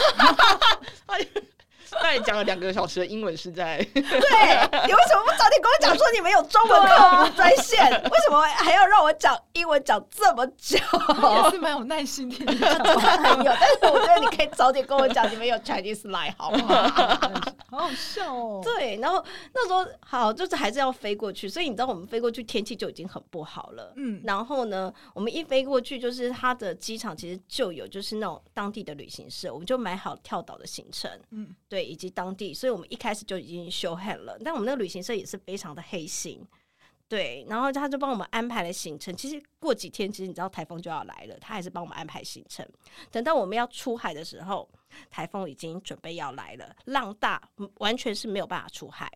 [2.03, 3.79] 那你讲了两个小时的英文是在？
[3.95, 7.91] 对，你为什么不早点跟我讲说你们有中文课不专线？
[7.91, 10.77] 为什么还要让我讲英文讲这么久？
[10.79, 13.53] 也 是蛮有耐心的，真的很有。
[13.59, 16.91] 但是我觉得你可以早点跟我讲， 你们有 Chinese line 好吗？
[17.71, 18.61] 好好笑哦。
[18.63, 23.93] 对，然后那时候好，就是还是要飞过去，所以你知道我们飞过去天气就已经很不好了。
[23.97, 31.11] 嗯，然后呢，我们一飞过去，就是它的机场其实就有就是那种当地的旅行社，我们就买好跳岛的行程。
[31.31, 31.85] 嗯，对。
[31.85, 34.39] 以及当地，所以我们一开始就已经 show hand 了。
[34.45, 36.47] 但我们那个旅行社也是非常的黑心，
[37.09, 37.47] 对。
[37.49, 39.15] 然后他就帮我们安排了行程。
[39.17, 42.67] 其实过几天，其实你知道台风就要来了，他还是帮我们安排行程。
[43.11, 44.69] 等到我们要出海的时候，
[45.11, 47.43] 台风已经准备要来了，浪大，
[47.79, 49.11] 完全是没有办法出海。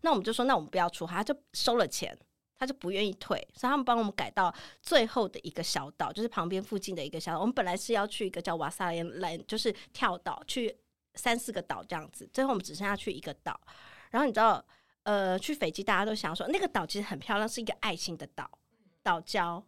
[0.00, 2.16] 那我们就说，那我们不要出海，他就收了钱，
[2.58, 7.40] 他就不愿意退，所以他们帮我们改到最后的一个小岛，就是旁边附近的一个小岛。
[7.40, 10.76] 我们本来是要去一个叫瓦萨兰，就是跳岛去。
[11.16, 13.60] 三四个岛这样子，最后我们只剩下去一个岛。
[14.10, 14.64] 然后你知道，
[15.02, 18.48] 呃，去斐济大家都想说那个岛其实很漂亮，是一个爱心的岛，
[19.02, 19.62] 岛礁。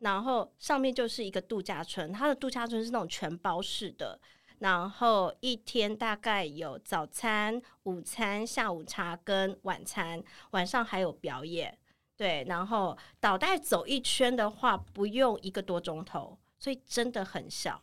[0.00, 4.20] 然后上面就是一个度假村，它的度假村是那种全包式的。
[4.58, 11.76] 然后一天大概有早餐、午餐、下午茶跟晚餐，晚上还有表演。
[12.16, 17.82] 对，然后岛带走一圈的话，不用一个多钟头，所以真的很小。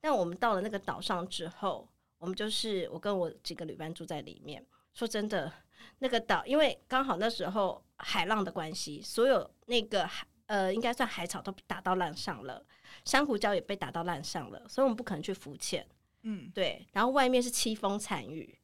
[0.00, 1.88] 但我们到了那个岛上之后。
[2.18, 4.64] 我们就是我跟我几个旅伴住在里面。
[4.94, 5.52] 说真的，
[5.98, 12.64] 那个岛因为刚好那时候海浪的关系，所有那个海呃应该算海草都打到浪上了，
[13.04, 15.86] 珊瑚礁也被打到浪上了，所以我们不可能去浮潜。
[16.22, 16.86] 嗯，对。
[16.92, 18.58] 然后外面是凄风惨雨，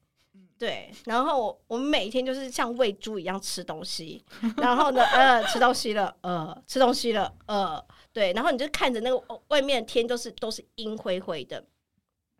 [0.57, 0.91] 对。
[1.05, 4.25] 然后我我们每一天就是像喂猪一样吃东西，
[4.57, 7.79] 然后呢呃吃东西了呃吃东西了呃
[8.11, 8.33] 对。
[8.33, 11.63] 然后你就看着那个外面的天都是都是阴灰灰的。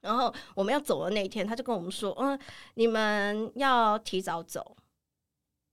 [0.04, 2.38] 然后我们要走的那一天，他就跟我们说：“嗯，
[2.74, 4.76] 你们要提早走。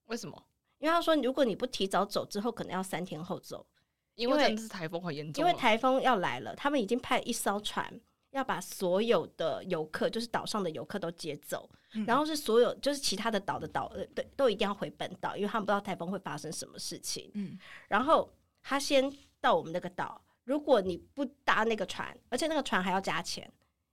[0.06, 0.40] 为什么？
[0.78, 3.66] 因为他说，如果你不提早走，之后可能要三天后走，
[4.14, 5.42] 因为真的是台风很严重。
[5.42, 7.92] 因为台风要来了，他们已经派一艘船
[8.30, 17.30] 要把所有的游客，就是岛上的游客都接走，嗯、然后是所有就是其他的岛的岛，对，都一定要回本岛，因为他们不知道台风会发生什么事情。
[17.34, 23.52] 嗯，然后他先到我们那个岛，如果你不搭那个船，而且那个船还要加钱。”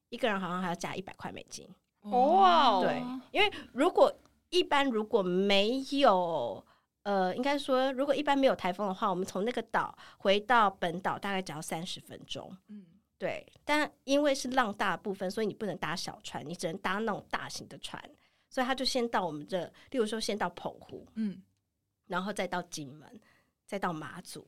[0.09, 1.67] 一个人好像还要加一百块美金
[2.01, 4.13] 哦，对，因为如果
[4.49, 6.63] 一般如果没有
[7.03, 12.85] 呃，应该说如果一般没有台风的话，我们从那个岛回到本岛大概只要三十分钟，嗯，
[13.17, 13.45] 对。
[13.65, 18.01] 但因为是浪大的部分，所以你不能搭小船，你只能搭那种大型的船，
[18.49, 21.41] 所以他就先到我们这，例如说先到澎湖，嗯，
[22.07, 23.19] 然后再到金门，
[23.65, 24.47] 再到马祖，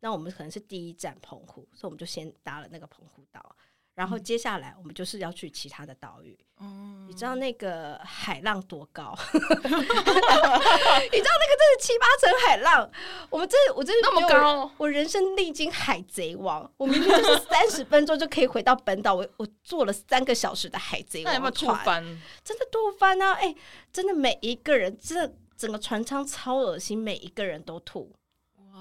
[0.00, 3.56] 那我们可能是第一站澎湖，所以我们就先搭了那个澎湖岛。
[3.94, 6.38] 然后接下来我们就是要去其他的岛屿。
[6.60, 9.12] 嗯，你知道那个海浪多高？
[9.32, 12.88] 你知道那个真是七八层海浪。
[13.28, 22.02] 我们这我真的那么高，我人生历经海贼王，我明明就是三十分钟就可以回到本岛，我我坐了三个小时的海贼王船，那有没有吐翻？
[22.44, 23.32] 真的吐翻啊！
[23.32, 23.56] 哎、欸，
[23.92, 28.14] 真的每一个人，真的整个船舱超恶心，每一个人都吐。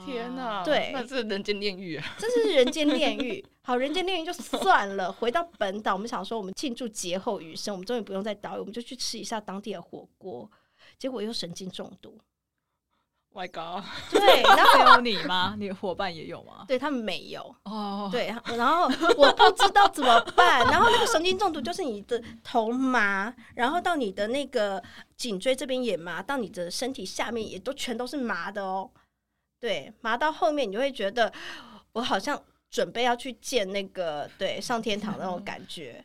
[0.05, 0.63] 天哪！
[0.63, 2.05] 对，那是人间炼狱啊！
[2.17, 3.45] 这是人间炼狱。
[3.61, 5.11] 好，人间炼狱就算了。
[5.11, 10.49] 回到本岛，我们想说，我们庆祝劫后余生，我们终于不用再岛屿，我们就去吃一下当地的火锅。
[10.97, 12.19] 结果又神经中毒。
[13.33, 13.83] My God！
[14.11, 15.55] 对， 然后只有你吗？
[15.57, 16.65] 你的伙伴也有吗？
[16.67, 17.55] 对他们没有。
[17.63, 18.83] 哦，对，然后
[19.17, 20.63] 我不知道怎么办。
[20.67, 24.83] 然后那个神经中毒就是你的头麻，然后到你的那个
[25.17, 28.91] 颈椎这边也麻，到你的身体下面也都全都是麻的哦。
[29.63, 31.31] 对，麻到后面你就会觉得
[31.93, 36.03] 我好像准备要去见那个对上天堂那种感觉，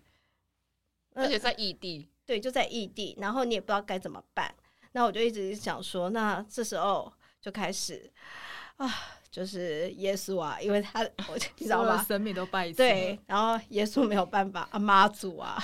[1.13, 4.55] 而且在异地，对，就在异地，然后你也不知道该怎么办。
[4.93, 8.09] 那我就一直想说，那这时候就开始
[8.77, 8.89] 啊，
[9.31, 12.05] 就是耶稣啊，因为他我你知道吗？
[12.09, 15.63] 神明都拜一次，对，然后耶稣没有办法啊，妈祖啊，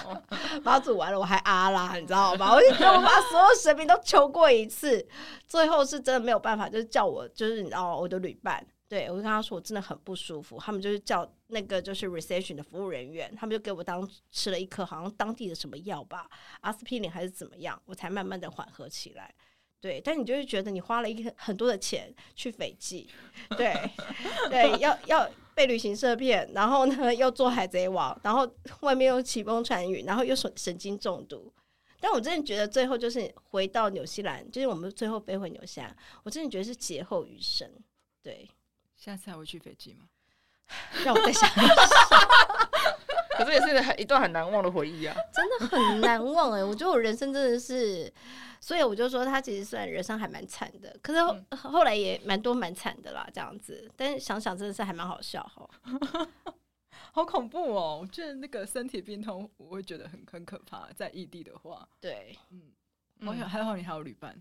[0.63, 2.53] 妈祖完了我还阿拉，你知道吗？
[2.53, 5.07] 我就觉得我把所有神明都求过一次，
[5.49, 16.29] 最后是真的没有办法，就是叫我就是你知道我的旅伴，对我就跟他说我真的很不舒服，他们就是叫那个就是 reception 的服务人员，他们就给我当吃了一颗好像当地的什么药吧，
[16.61, 19.35] 阿司匹林还是怎么样，我才慢慢的缓和起来。
[19.81, 23.09] 对，但你就会觉得你花了一个很多的钱去斐济，
[23.57, 23.75] 对
[24.49, 31.53] 对，要要被旅行社骗，然后呢又做海贼王，然后外面又起风传雨，然后又神神经中毒。
[32.01, 37.71] 但我真的觉得最后就是回到纽西兰，就是我们最后飞回纽西兰，我真的觉得是劫后余生。
[38.23, 38.51] 对，
[38.97, 40.07] 下次还会去斐济吗？
[41.05, 41.75] 让我再想一想。
[43.37, 46.65] 可是也是很一段很难忘的回忆啊，真的很难忘哎、欸！
[46.65, 48.13] 我觉得我人生真的是，
[48.61, 53.91] 所以我就说他其实虽然人生还蛮惨的，可是后，来也蛮多蛮惨的啦，这样子。
[53.97, 55.69] 但是想想真的是还蛮好笑哈，
[57.13, 57.99] 好恐怖哦！
[58.01, 60.89] 我觉得那个身体病痛，我会觉得很很可怕。
[60.95, 62.73] 在异地的话，对，嗯，
[63.29, 64.41] 我想还好你还有旅伴，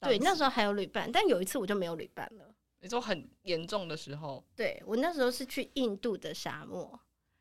[0.00, 2.54] 对，那时候还有旅伴，但有一次我就没有旅伴了。
[2.80, 6.98] 你说很严重的时候，对，我那时候是去印度的沙漠。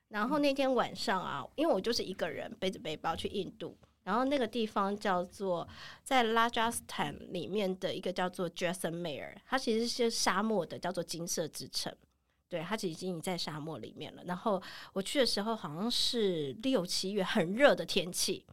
[0.09, 5.67] 然后那天晚上啊，因为我就是一个人背着背包去印度，然后那个地方叫做
[6.03, 11.93] 在拉贾斯坦里面的一个叫做 Jaisalmer，它其实是沙漠的，叫做金色之城。
[12.49, 14.23] 对，它其实已经在沙漠里面了。
[14.23, 14.61] 然后
[14.93, 18.45] 我去的时候好像是六七月，很热的天气。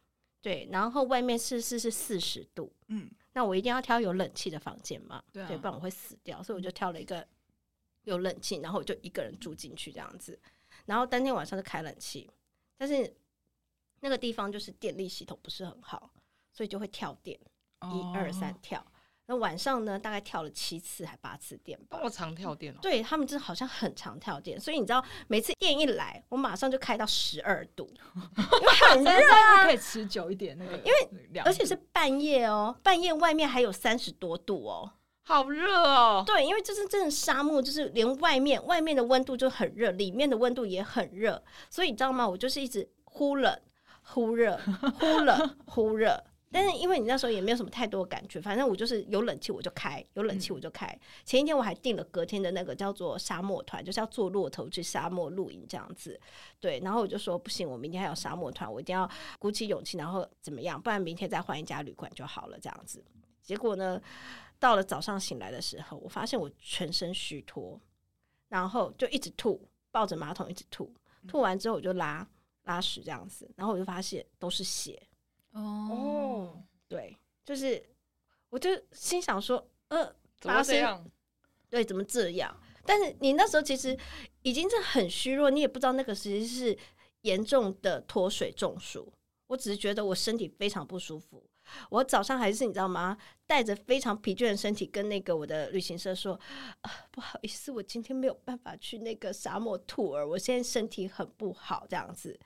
[0.43, 6.43] 对，然后外面是是是四十度，嗯，那我一定要挑有冷气的房间嘛，对啊，对，不然我会死掉。
[6.43, 7.27] 所以我就挑了一个
[8.03, 10.39] 有冷气，然后我就一个人住进去这样子。
[10.87, 12.31] 然后当天晚上就开冷气，
[12.77, 13.17] 但是
[14.01, 16.11] 那个地方就是电力系统不是很好，
[16.53, 17.39] 所以就会跳电，
[17.81, 18.85] 一二三跳。
[19.27, 21.97] 那晚上呢，大概跳了七次还八次电吧。
[21.97, 22.79] 那么常跳电哦？
[22.83, 27.91] 对，他们真的好像很常跳电，所以你知道每次电一来，我马上就开到十二度，
[28.37, 34.93] 因为很热啊， 可以持久一点那个，因为而且是半夜哦，半夜外面还有三十多度哦。
[35.27, 36.23] 好热哦！
[36.27, 42.29] 对，因为这是真的沙漠，就是连外面外面的温度就很热，里面的温度也很热，所以你知道吗？
[42.29, 43.59] 我就是一直忽冷
[44.03, 44.61] 忽热，
[45.01, 46.23] 忽冷忽热。
[46.53, 50.87] 但是因为你那时候也没有什么太多感觉，反正我就是有冷气我就开，有冷气我就开。
[51.25, 56.21] 前一天我还订了隔天的那个叫做沙漠团，就是要坐骆驼去沙漠露营这样子。
[56.61, 59.11] 对，然后我就说不行，我明天还有沙漠团，我一定要
[59.41, 60.81] 鼓起勇气，然后怎么样？
[60.81, 63.03] 不然明天再换一家旅馆就好了，这样子。
[63.43, 64.01] 结果呢？
[64.65, 67.79] 到了早上醒来的时候，我发现我全身虚脱，
[68.49, 70.91] 然后就一直吐，抱着马桶一直吐，
[71.29, 72.27] 吐完之后我就拉
[72.63, 75.07] 拉屎这样子，然后我就发现都是血。
[75.51, 77.85] 哦，对，就是，
[78.49, 80.03] 我就心想说，呃，
[80.41, 81.11] 怎么这样？
[81.69, 82.59] 对，怎么这样？
[82.87, 83.95] 但是你那时候其实
[84.41, 86.79] 已经是很虚弱，你也不知道那个其实是
[87.21, 89.13] 严重的脱水中暑。
[89.47, 91.45] 我只是觉得我身体非常不舒服。
[91.91, 93.17] 我早上还是你知道吗？
[93.47, 96.39] 带着非常疲倦的身体，跟那个我的旅行社说
[96.83, 102.39] ：“啊，不好意思，我今天没有办法去那个沙漠 tour，我现在身体很不好，这样子。”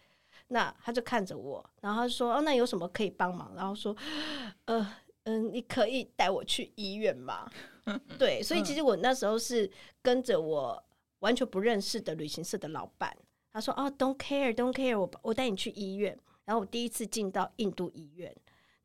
[0.50, 3.94] 那他就看着我，然后他说：“哦，那有什么可以帮忙？”然后说
[4.64, 7.50] ：“呃，嗯、你可以带我去医院吗？”
[8.18, 9.70] 对，所以其实我那时候是
[10.02, 10.82] 跟着我
[11.20, 13.16] 完全不认识的旅行社的老板，
[13.52, 18.34] 他说：“哦，don't care，don't care，我我带你去医院。”然后我第一次进到印度医院。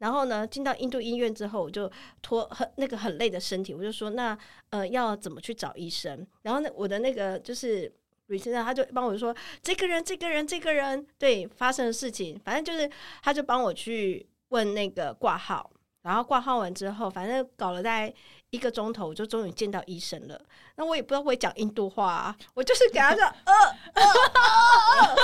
[0.04, 1.89] 然后呢，进到印度医院之后，我就
[2.22, 4.38] 拖很那个很累的身体，我就说那
[4.70, 6.28] 呃要怎么去找医生？
[6.41, 7.89] 然后那，我的那个就是
[8.26, 12.91] 旅行社他就帮我说这个人，这个人，这个人，对发生的事情，反正就是
[13.22, 15.72] 他就帮我去问那个挂号，
[16.04, 18.14] 然后挂号完之后，反正搞了大概
[18.51, 20.39] 一个钟头，我就终于见到医生了。
[20.76, 23.54] 那我也不知道会讲印度话，啊，我就是给他说呃
[23.93, 25.16] 呃呃，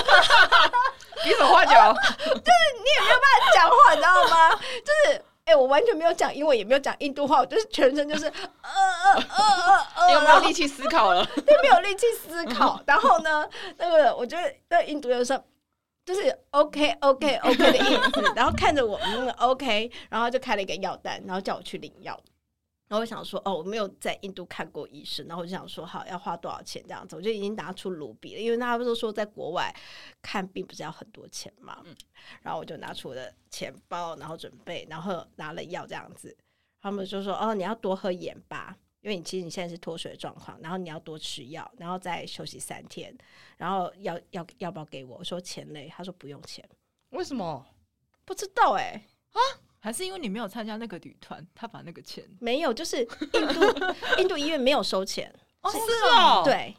[1.24, 4.56] 比手画脚， 就是你也没有办法讲话，你知道吗？
[4.56, 5.22] 就是。
[5.46, 11.26] 哎、欸，我完全没有讲英文，也没有讲印度话，我就是全程就是呃呃呃呃呃，有没有力气思考了？
[11.26, 12.80] 对，没有力气思考。
[12.86, 15.44] 然后呢，那个我觉得那印度人说
[16.10, 22.20] 就是 OK OK OK 的意思，然后看着我嗯 OK，然后就开了一个药单，然后叫我去领药。
[22.88, 27.16] 然后我想说，哦，我没有在印度看过医生，然后我就想说，好，要花多少钱这样子？
[27.16, 29.72] 我就已经拿出卢比了，因为他们都说在国外
[30.24, 31.80] 看病不是要很多钱嘛。
[31.86, 31.96] 嗯，
[32.42, 36.36] 然后我就拿出我的钱包，然后准备，然后拿了药这样子。
[36.82, 43.16] 他们就说，哦，你要多喝盐巴，因为你其实你现在是脱水的状况，然后你要多吃药，然后再休息三天，
[43.58, 45.18] 然后要要要不要给我？
[45.18, 46.68] 我说钱嘞，他说不用钱。
[47.12, 47.66] 为什么？
[48.26, 49.40] 不知道哎、欸，啊？
[49.82, 53.62] 还是因为你没有参加那个旅团，他把那个钱没有，就是印度
[54.20, 55.78] 印度医院没有收钱哦，是
[56.14, 56.76] 哦，对，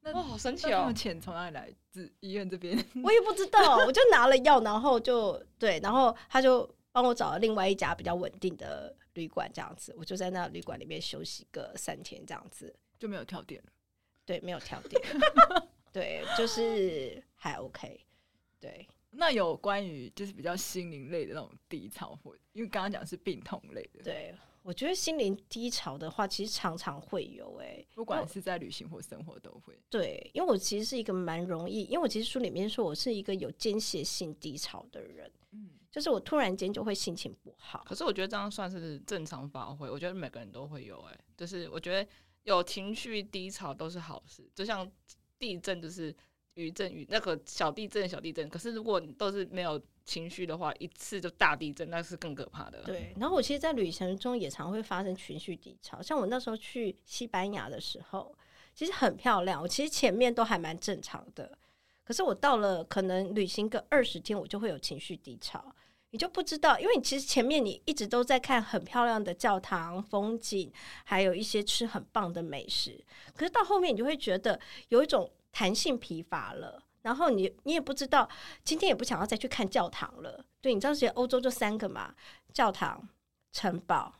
[0.00, 2.76] 那哇，好神奇哦，钱从哪里来自医院这边？
[3.04, 12.74] 我也不知道，我就拿了药，然后就对，然后他就帮我找了另外一家比较稳定的旅馆，这样子，我就在那旅馆里面休息个三天，这样子。
[12.98, 13.72] 就没有跳电了，
[14.24, 15.02] 对，没有跳电，
[15.92, 18.00] 对，就是还 OK，
[18.60, 18.86] 对。
[19.10, 24.02] 那有关于就是比较心灵类的那种低潮，或因为刚刚讲是病痛类的。
[24.04, 29.78] 对，我觉得心灵低潮的话，其实常常会有哎、欸，不管是在旅行或生活都会。
[29.90, 37.84] 对，因为我其实是一个蛮容易，因为我其实书里面说我是一个有间歇性低潮的人，嗯，就是我突然间就会心情不好。
[37.86, 42.10] 可是我觉得这样算是正常发挥，我觉得每个人都会有哎、欸，就是我觉得
[42.42, 44.90] 有情绪低潮都是好事，就像
[45.38, 46.12] 地震就是。
[46.56, 52.82] 余震余那个小地震小地震，可是如果你都是没有情绪的话，一次就大地震，那是更可怕的。
[52.82, 58.36] 对，然后我其实，在旅程中也常会发生情绪低潮，像我那时候去西班牙的时候，
[58.74, 61.56] 其实很漂亮，我其实前面都还蛮正常的，
[62.04, 65.74] 可是我到了可能旅行个二十天，我就会有情绪低潮，
[66.12, 70.72] 你就不知道，因为你其实前面你一直都在看很漂亮的教堂风景，
[71.04, 73.04] 还有一些吃很棒的美食，
[73.34, 75.28] 可是到后面你就会觉得有一种。
[75.54, 78.26] 弹性疲乏了，然后你你也不知道，
[78.64, 80.42] 今天也不想要再去看教堂了。
[80.62, 82.14] 对，你知道，其实欧洲就三个嘛，
[82.54, 83.06] 教堂、
[83.52, 84.14] 城堡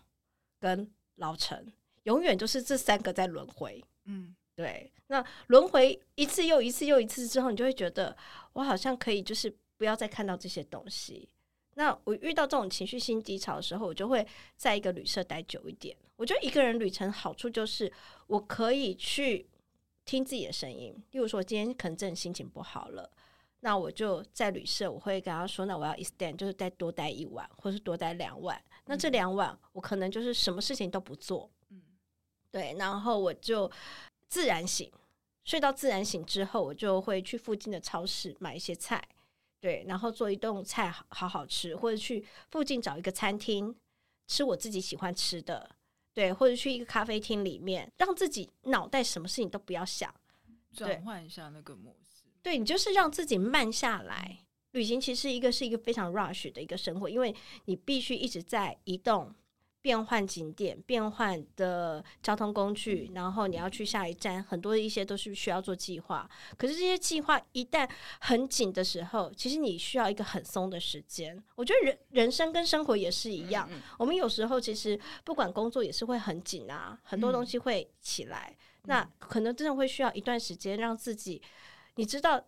[0.61, 1.73] 跟老城，
[2.03, 3.83] 永远就是这三个在轮回。
[4.05, 4.93] 嗯，对。
[5.07, 8.15] 那轮回一次又一次又一次之后，你就会觉得，
[8.53, 11.27] 我好像可以就是不要再看到这些东西。
[11.75, 15.97] 那我遇到这种情绪性低潮的时候，我就会在一个旅社待久一点。
[16.17, 17.93] 我觉得一个人旅程好处就是
[18.27, 19.49] 我可以去。
[20.05, 23.09] 听自己的声音，例如说今天可能真的心情不好了，
[23.61, 28.61] 那我就在旅社，我会跟他说，那我要 extend，就是再多待一晚，或是多待两晚。
[28.87, 31.81] 那这两晚我可能就是什么事情都不做，嗯，
[32.51, 33.71] 对，然后我就
[34.29, 34.91] 自然醒，
[35.45, 39.01] 睡到自然醒之后，我就会去附近的超市买一些菜，
[39.63, 43.73] 对，然后做一顿菜好好吃，或者去附近找一个餐厅
[44.27, 45.71] 吃我自己喜欢吃的。
[46.13, 50.13] 对，或者去一个咖啡厅里面，让自己脑袋什么事情都不要想，
[50.75, 52.25] 转换一下那个模式。
[52.43, 54.41] 对，你就是让自己慢下来。
[54.73, 57.33] 旅行其实一个是一个非常 rush 的一个生活，因为
[57.67, 59.33] 你必须一直在移动。
[59.83, 66.31] 变换景点、变换的交通工具，然后你要去下一站，很多的一些都是需要做计划。
[66.57, 67.87] 可是这些计划一旦
[68.21, 71.43] 很紧的时候，其实你需要一个很松的时间。
[71.57, 73.69] 我觉得人人生跟生活也是一样，
[73.99, 81.43] 我们有时候其实不管工作也是会很紧啊，很多东西会起来，那可能真的会需要一段时间让自己，
[81.97, 82.41] 你知道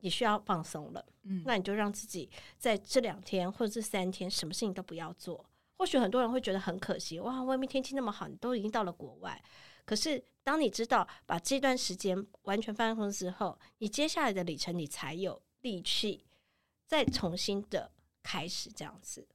[0.00, 1.04] 你需要放松了，
[1.44, 2.28] 那你就让自己
[2.58, 5.44] 在这两天或者这三天什么事情都不要做。
[5.80, 9.42] 或许很多人会觉得很可惜，哇，外面天气那么好，你都已经到了国外。
[9.86, 16.26] 可是当你知道把这段时间完全放松之后，你接下来的旅程，你才有力气
[16.86, 17.90] 再重新的
[18.22, 19.26] 开始这样子。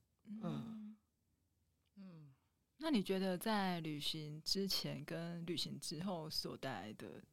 [0.43, 0.95] 嗯
[1.95, 2.31] 嗯，
[2.77, 7.23] 那你觉得在旅行之前跟旅行之后所带来的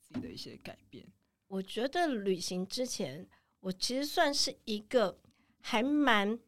[0.00, 1.06] 自己的一些改变？
[1.46, 3.28] 我觉得旅行之前，
[3.60, 5.20] 我其实算是一个
[5.60, 6.40] 还蛮。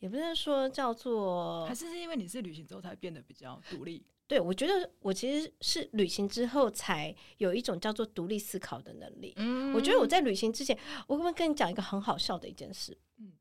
[0.00, 4.04] 也不是说叫做，还是是因为你是旅行之后才变得比较独立。
[4.28, 9.32] 对，我觉得我其实是旅行之后才有一种叫做独立思考的能力。
[9.36, 10.76] 嗯，我觉得我在旅行之前，
[11.06, 12.98] 我会不可以跟你讲一个很好笑的一件事？
[13.18, 13.32] 嗯，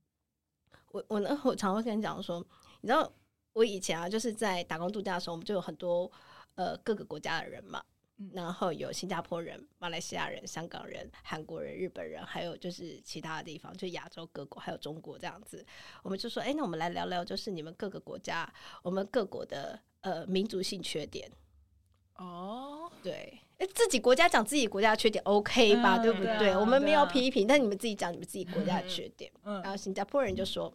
[0.92, 2.40] 我我呢，我常会跟你讲说，
[2.82, 3.12] 你知道
[3.54, 6.12] 我以前啊，就是在打工度假的时候，我们就有很多
[6.54, 7.84] 呃各个国家的人嘛。
[8.34, 15.66] 然后有新加坡人、马来西亚人、香港人、韩国人、日本人，还有就是其他的地方，就亚洲各国，还有中国这样子。
[16.02, 18.52] 我们就说，哎，那我们来聊聊，就是你们各个国家，
[18.82, 21.30] 我们各国的呃民族性缺点。
[22.16, 23.40] 哦，对。
[23.58, 25.96] 哎，自己国家讲自己国家的缺点，OK 吧？
[25.96, 26.38] 嗯、对不对？
[26.38, 29.32] 对啊、我们没有批评，啊、但你们自己讲你们自己国家的缺点。
[29.46, 30.66] 嗯、然后新加坡人就说：“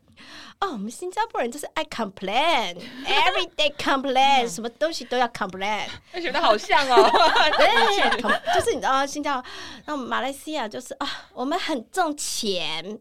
[0.60, 5.86] 哦，我们新加坡人就是爱 complain，every day complain，什么东西都要 complain。
[6.22, 7.10] ”觉得好像哦，
[7.58, 8.22] 对，
[8.54, 9.50] 就是你知道新加坡，
[9.84, 12.98] 然后马来西亚就是啊，我们很挣钱。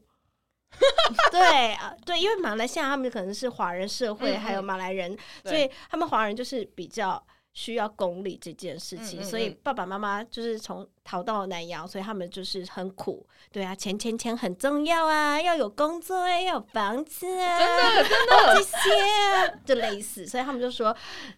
[1.31, 7.25] 对啊，对，因为马来西亚他们可能是华人社会，嗯、还有马来人，所以他们华人就是比较。
[7.59, 13.27] 需要功利这件事情，嗯嗯嗯，所以爸爸妈妈就是从逃到南洋，所以他们就是很苦。
[13.51, 20.95] 对啊，钱钱钱很重要啊，要有工作哎，要有房子啊，真的真的 这些就类似，所以他们就说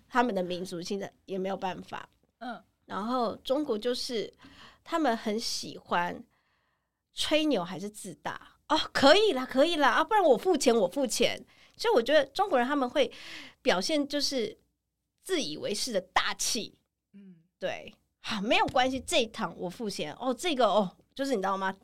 [0.07, 2.07] 他们的民族现在也没有办法。
[2.37, 4.31] 嗯，然后中国就是
[4.83, 6.23] 他们很喜欢
[7.15, 11.43] 吹牛还是自大哦，可以啦，可以啦啊，不然我付钱，我付钱。
[11.75, 13.11] 所以我觉得中国人他们会
[13.63, 14.60] 表现就是。
[15.23, 16.73] 自以为是的大气，
[17.13, 21.75] 嗯，对，好，没有关系，这一趟我付钱哦，这个哦，就是你知道吗？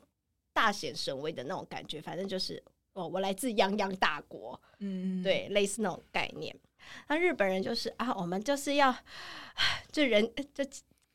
[0.52, 2.60] 大显神威的那种感觉，反正就是
[2.94, 6.54] 哦，我来自泱泱大国，嗯，对，类似那种概念。
[7.06, 8.92] 那日本人就是啊，我们就是要，
[9.92, 10.64] 就人就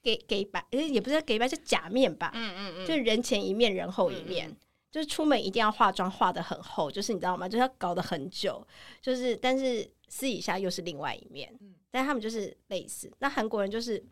[0.02, 4.56] 给给白，也不是给白，就假面吧，嗯嗯嗯，就人前一面，人后一面，
[4.92, 7.50] 就是出门一定要化妆化的很厚，就是你知道吗？
[7.50, 8.66] 就是要搞得很久，
[9.02, 11.74] 就是但是私底下又是另外一面，嗯。
[11.94, 14.04] 但他们就是类似，那韩国人就是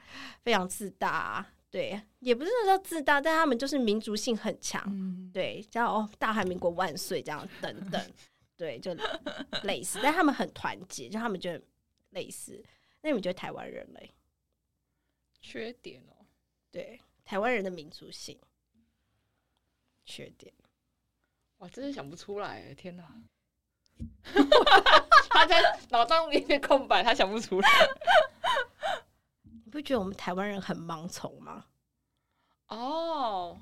[0.43, 7.99] 非常自大啊，对，也不是说自大，但他们就是民族性很强，嗯、对，叫哦大韩民国万岁这样等等，
[8.55, 8.95] 对，就
[9.63, 11.65] 类似，但他们很团结，就他们觉得
[12.11, 12.63] 类似。
[13.01, 14.13] 那你们觉得台湾人嘞？
[15.41, 16.23] 缺点哦，
[16.69, 18.39] 对，台湾人的民族性
[20.05, 20.53] 缺点，
[21.57, 23.23] 哇，真是想不出来，天哪！
[25.29, 27.69] 他在脑中一片空白，他想不出来。
[29.43, 31.65] 你不觉得我们台湾人很盲从吗？
[32.67, 33.61] 哦，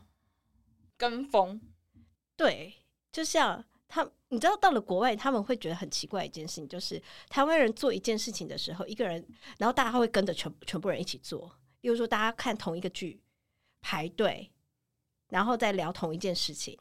[0.97, 1.61] 跟风。
[2.35, 2.73] 对，
[3.11, 9.25] 就像他，你知道，到了国外，他们会觉得很奇怪一件事情，就是台湾人做一件事情的时候，一个人，
[9.57, 11.51] 然后大家会跟着全全部人一起做。
[11.81, 13.21] 比如说，大家看同一个剧，
[13.81, 14.51] 排队，
[15.29, 16.77] 然后再聊同一件事情。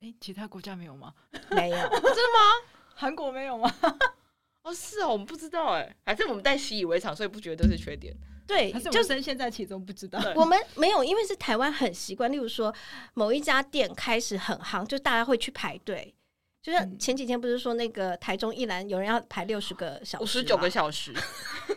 [0.00, 1.12] 哎，其他国家没有吗？
[1.50, 2.72] 没有， 真的吗？
[2.94, 3.72] 韩国没有吗？
[4.62, 8.14] 哦，是哦，我们不知道哎，还是我们在习以为常，所以不觉得这是缺点。
[8.46, 10.18] 对，就身陷在其中不知道。
[10.34, 12.32] 我们没有，因为是台湾很习惯。
[12.32, 12.74] 例如说，
[13.14, 16.14] 某一家店开始很夯，就大家会去排队。
[16.62, 21.14] 就是前几天不是说那个台中一兰有人要排六十个小时，五十九个小时，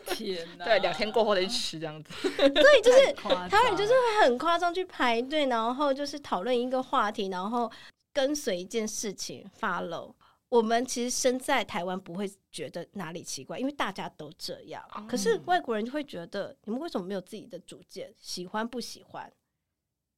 [0.07, 0.65] 天哪！
[0.65, 2.13] 对，两天过后再去吃这样子。
[2.37, 3.29] 对，就是台
[3.63, 7.71] 湾就是会很夸张去排队，然后就是讨论一个话题，然后
[8.13, 10.13] 跟随一件事情 follow。
[10.49, 14.85] 我们其实身在台湾不会觉得哪里奇怪，因为大家都这样。
[14.97, 18.13] 嗯、可是外国人就会觉得，你们为什么没有自己的主见？
[18.17, 19.31] 喜欢不喜欢？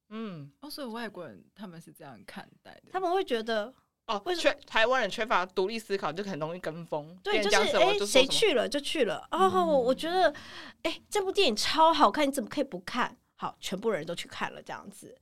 [0.10, 2.90] 嗯，哦，所以外国人他们是这样看待的。
[2.92, 3.72] 他们会觉得，
[4.08, 7.16] 哦，为什么台湾人缺乏独立思考，就很容易跟风？
[7.24, 9.28] 对，就是哎，谁去了就去了。
[9.30, 10.34] 哦，嗯、我觉得，
[10.82, 13.16] 哎，这部电影超好看，你怎么可以不看？
[13.36, 15.16] 好，全部人都去看了，这样子。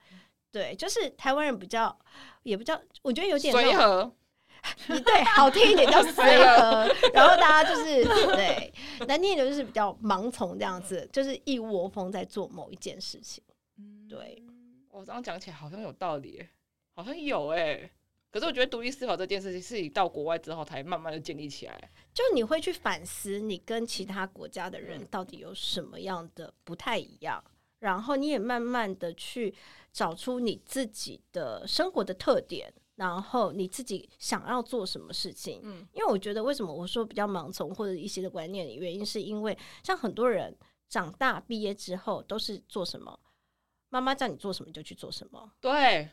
[0.51, 1.97] 对，就是台湾人比较，
[2.43, 4.13] 也不叫，我觉得有点随和。
[4.87, 8.03] 对，好听一点叫随和，然后大家就是
[8.35, 8.71] 对，
[9.07, 13.43] 难听一点就是比较盲从这样子，就是一窝蜂在做某一件事情。
[14.07, 14.43] 对，
[14.89, 16.47] 我这样讲起来好像有道理，
[16.93, 17.89] 好像有哎。
[18.29, 27.43] 可是我觉得独立思考这件事情是你到国外之后才慢慢的建立起来，就你会去反思你跟其他国家的人到底有什么样的不太一样，
[27.79, 29.53] 然后你也慢慢的去
[29.91, 32.73] 找出你自己的生活的特点。
[32.95, 35.59] 然后你自己想要做什么事情？
[35.63, 40.55] 嗯，因为我觉得为什么我说比较盲从或者一些的观念的原因，是因为像很多人
[40.87, 43.17] 长大毕业之后都是做什么，
[43.89, 45.51] 妈妈叫你做什么就去做什么。
[45.59, 46.09] 对，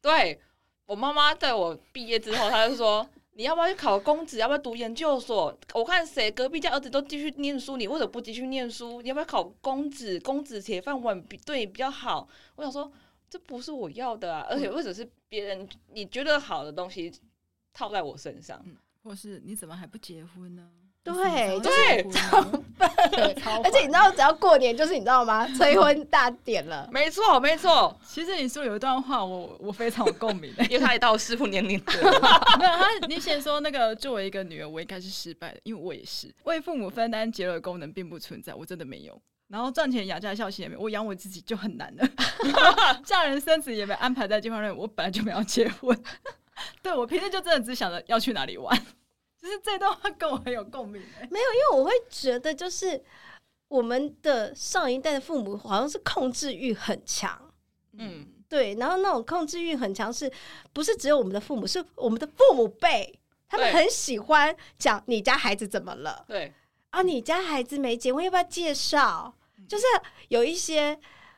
[0.00, 0.40] 对
[0.86, 5.56] 我妈妈在我毕业之后，她就说你要不要去考公职，要不要读研究所？
[5.74, 9.00] 我看谁隔壁家儿子都继续念书，你为什么不继续念书？
[9.00, 10.18] 你要不要考公职？
[10.20, 12.26] 公职铁饭碗比对你比较好。
[12.56, 12.90] 我想说。
[13.32, 14.46] 这不是我要的啊！
[14.50, 17.10] 而且或者是别人你觉得好的东西
[17.72, 18.60] 套在我身上？
[18.66, 20.68] 嗯，或是你怎么还不结婚呢？
[21.02, 21.14] 对，
[21.64, 23.64] 对，超笨。
[23.64, 25.48] 而且你知道，只要过年就是你知道吗？
[25.56, 26.86] 催婚大典了。
[26.92, 27.98] 没错，没错。
[28.06, 39.18] 其实你说有一段话我，我我非常有共鸣， 因为他也到适婚年龄 没有他，你先说那个作为一个女儿，我应该是失败的，因为我也是为父母分担结了功能并不存在，我真的没有。
[39.52, 42.08] 然后赚钱养家孝心也没，我养我自己就很难了。
[43.04, 46.02] 嫁人生子也没安排在计划内，我本来就没有结婚。
[46.80, 48.74] 对，我平时就真的只想着要去哪里玩，
[49.38, 51.02] 就是这段话跟我很有共鸣。
[51.30, 52.98] 没有，因为我会觉得就是
[53.68, 57.38] 我们的上一代的父母好像是控制欲很强，
[57.98, 60.32] 嗯，对，然后那种控制欲很强，是
[60.72, 61.66] 不是只有我们的父母？
[61.66, 66.24] 是我们的父母辈，他们很喜欢讲你家孩子怎么了？
[66.26, 66.54] 对
[66.88, 69.34] 啊，你家孩子没结婚，要不要介绍？
[69.72, 69.84] 就是
[70.28, 70.94] 有一些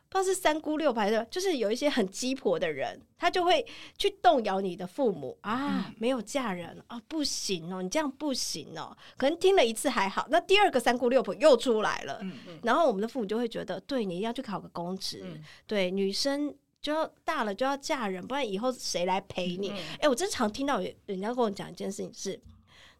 [0.09, 3.65] 不知道是三姑六婆的，就是有一些很鸡婆的人，他就会
[3.97, 8.97] 去动摇你的父母啊，没有嫁人啊，不行哦，你这样不行哦。
[9.17, 19.71] 可能听了一次还好，那第二个三姑六婆又出来了，嗯嗯，然后我们的父母就会觉得，对，你一定要去考个公职，嗯、对，女生就要大了就要嫁人，不然以后谁来陪你？
[19.71, 22.41] 哎、嗯欸，我真常听到人家跟我讲一件事情是。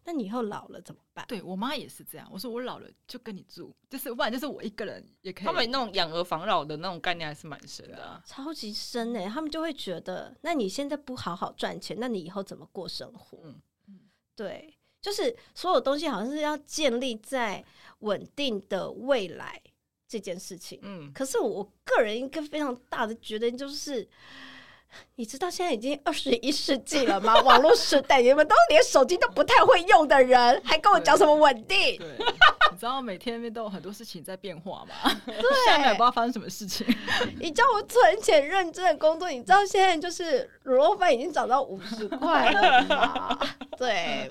[0.07, 1.25] 那你以后老了怎么办？
[1.27, 2.29] 对我妈也是这样。
[2.31, 5.45] 我说我老了就跟你住，就是不然就是我一个人也可以。
[5.45, 9.29] 他们那种养儿防老的那种概念还是蛮深的，啊，超级深哎，欸！
[9.29, 13.39] 他们就会觉得，那你现在不好好赚钱，那你以后怎么过生活？
[13.45, 13.55] 嗯
[13.87, 13.99] 嗯，
[14.35, 17.63] 对，就是所有东西好像是要建立在
[17.99, 19.61] 稳定的未来
[20.07, 20.79] 这件事情。
[20.83, 24.07] 嗯，可是我个人一个非常大的决定就是。
[25.15, 27.39] 你知道现在已经二十一世纪了吗？
[27.41, 31.97] 网络时代，你们都连手机都不太会用的人，还跟我讲什么稳定？
[31.97, 32.07] 对，
[32.71, 35.21] 你知道每天都有很多事情在变化吗？
[35.25, 35.35] 对，
[35.65, 36.85] 现在也不知道发生什么事情。
[37.39, 43.39] 你叫我存钱认真的工作，你知道现在就是卤肉饭已经涨到五十块了吗？
[43.77, 44.29] 对。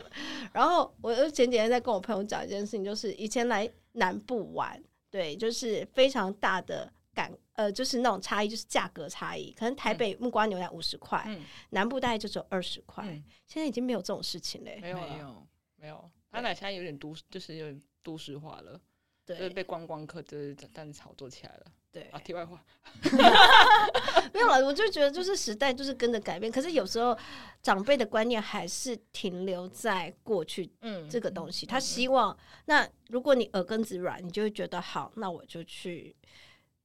[0.53, 7.33] 然后我前几天在跟我朋友讲一件事情，就是以前来南部玩，对，就是非常大的感。
[7.55, 9.53] 呃，就是那种差异，就是价格差异。
[9.53, 13.05] 可能台北木瓜牛奶五十块，嗯、南部大概就只有二十块。
[13.07, 15.47] 嗯、现在已经没有这种事情嘞，没有，没有，
[15.77, 16.11] 没有。
[16.31, 18.81] 它奶现在有点都，就是有点都市化了，
[19.25, 21.67] 对，就是被观光客就是但是炒作起来了。
[21.93, 22.61] 对啊，题外话
[24.35, 24.67] 没有了。
[24.67, 27.17] 我就觉得，就是时代就是跟着改变，可是有时候
[27.63, 30.69] 长辈的观念还是停留在过去。
[30.81, 36.17] 嗯，这个东西，嗯、他希望，那如果你耳根子软，你就会觉得好，那我就去。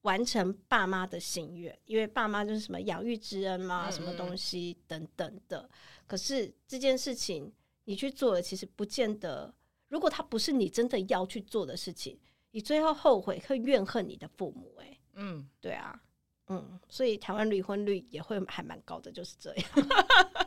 [0.02, 5.70] 完成爸妈的心愿，因为爸妈就是什么养育之恩嘛，什么东西等等的。
[6.08, 9.54] 可是这件事情你去做了，其实不见得。
[9.90, 12.20] 如果他不是你真的要去做的事情，
[12.52, 14.74] 你最后后悔会怨恨你的父母。
[14.80, 16.00] 哎，嗯，对啊，
[16.48, 19.70] 嗯，所以台湾离婚率也会还蛮高的，就是这样。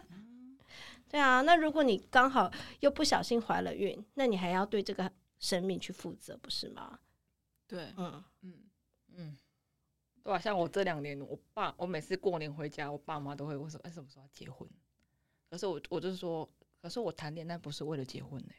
[1.11, 2.50] 对啊，那如果你刚好
[2.80, 6.98] 又不小心怀了孕，那你还要对这个生命去负责，不是吗？
[7.66, 8.55] 对，嗯嗯嗯。
[10.24, 14.68] 对啊，像我这两年，我爸我每次过年回家，我爸妈都会问说：“哎，什么时候要结婚？”
[15.50, 16.48] 可是我我就是说，
[16.80, 18.52] 可是我谈恋爱不是为了结婚呢。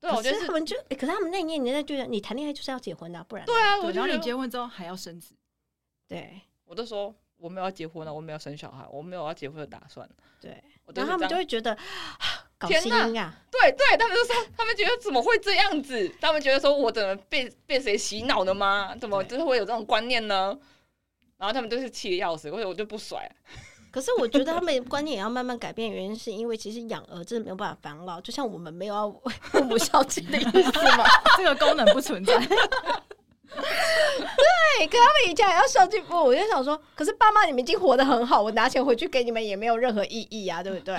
[0.00, 5.34] 对，我觉得他们就，可是他们那一年年代觉得你谈恋爱就是要结婚的，不然对啊，我然后你结婚之后还要生子。
[6.06, 10.08] 对，我都说我没有要结婚了，我没有生小孩，我没有要结婚的打算。
[10.40, 10.62] 对，
[10.94, 11.76] 然后他们就会觉得。
[12.66, 13.34] 天呐、啊！
[13.50, 16.10] 对对，他们就说，他们觉得怎么会这样子？
[16.20, 18.94] 他们觉得说，我怎么被被谁洗脑的吗？
[19.00, 20.58] 怎么就是会有这种观念呢？
[21.36, 23.30] 然后他们就是气得要死，或者我就不甩。
[23.90, 31.04] 可是我觉得他们观念也要慢慢改变，原因是因为其实养儿真的没有办法防老，就像我们没有要为父母孝敬的意思嘛，
[31.38, 32.36] 这个功能不存在。
[32.38, 32.56] 对，
[34.86, 40.96] 可他们以前还要孝敬父母，我就想说，可是爸妈你们已经活得很好，我拿钱回去给你们也没有任何意义啊，对不对？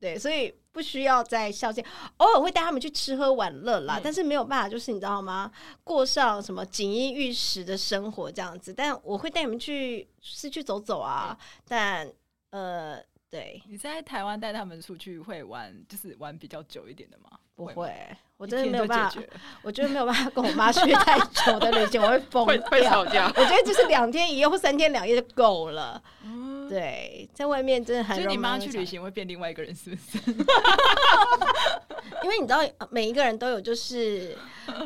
[0.00, 1.84] 对，所以不需要再孝敬，
[2.18, 5.50] 偶尔会带他们去吃喝玩乐啦，嗯、但是没有办法，就是你知道吗？
[5.82, 8.72] 过上什么锦衣玉食的生活这样子。
[8.72, 11.36] 但我会带你们去市区走走啊。
[11.38, 12.12] 嗯、但
[12.50, 17.38] 呃，对，你在台湾带他们出去会玩，就是玩比较久一点的吗？
[17.58, 17.92] 不会，
[18.36, 19.20] 我真的没有办法，
[19.62, 23.26] 我觉得没有办法跟我妈去太久的旅行，我会 疯掉，会会吵架。
[23.26, 26.00] 我觉得就是两天一夜或三天两夜就够了。
[26.24, 28.26] 嗯，对，在外面真的很容易。
[28.26, 30.18] 所以你妈去旅行会变另外一个人，是不是？
[32.22, 34.38] 因为你知道，每一个人都有就是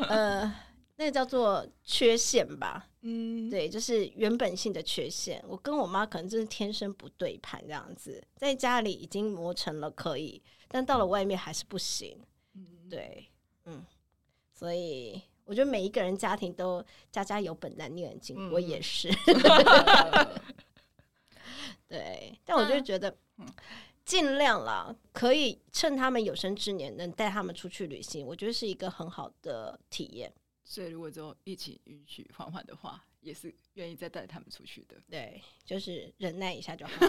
[0.09, 0.51] 呃，
[0.95, 2.87] 那个叫做缺陷吧。
[3.03, 5.43] 嗯，对，就是原本性的缺陷。
[5.47, 12.17] 我跟我妈可能真是天生不对盘这样子，在家里已经磨成了可以，但到了外面还是不行。
[12.93, 13.25] 对，
[13.65, 13.83] 嗯，
[14.53, 19.09] 所以我觉得每一个人家庭都家家有本难念的经，嗯、我也是。
[21.87, 23.17] 对，但我就觉得
[24.05, 30.31] 尽量啦，可以趁他们有生之年能带他们出去旅行，我觉得是一个很好的体验。
[30.63, 34.97] 所以如果说疫情允许缓缓的话，也是愿意再带他们出去的。
[35.09, 36.93] 对，就是忍耐一下就好。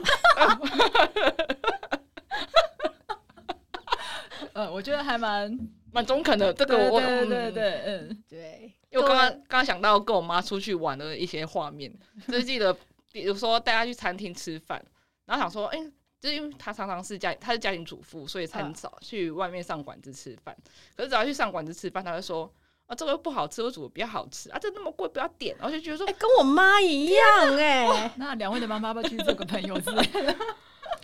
[4.54, 5.56] 呃，我觉得还蛮
[5.92, 6.52] 蛮中肯的。
[6.52, 8.72] 这个我对对对，嗯，对。
[8.90, 11.92] 因为我刚刚刚刚想到跟我妈出去玩的一些画面，
[12.26, 12.74] 就是记得，
[13.12, 14.82] 比如说带她去餐厅吃饭，
[15.26, 20.56] 然后想说，哎、欸，就是因为她常常是家，她是家庭主妇，所以很少去外面上馆子吃饭。
[20.96, 22.50] 可是只要去上馆子吃饭，她就说。
[22.86, 24.58] 啊，这个又不好吃，我煮的比较好吃啊！
[24.58, 25.56] 这那么贵，不要点。
[25.56, 28.12] 然后就觉得说，哎、欸，跟我妈一样哎、欸。
[28.18, 30.36] 那两位的妈妈要不要去做个朋友之类的？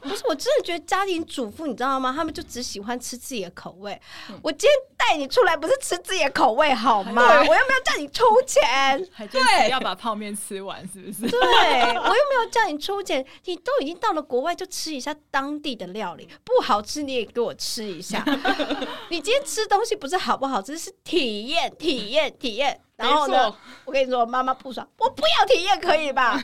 [0.02, 2.12] 不是，我真的觉得家庭主妇，你知道吗？
[2.16, 4.00] 他们就只喜欢吃自己的口味。
[4.28, 7.22] 嗯、我今天带你出来，不是吃自己的口味好吗？
[7.22, 8.98] 我又没有叫你出钱，
[9.30, 11.30] 对，要把泡面吃完，是不是？
[11.30, 18.24] 对，我又没有叫你出钱，你都已经到了国外，就吃一下当地的料理，不好吃你也给我吃一下。
[19.10, 22.80] 你今天吃东西不是好不好吃，是体验，体验，体验。
[22.96, 23.54] 然后呢，
[23.86, 26.38] 我跟你说，妈妈不爽，我不要体验，可以吧？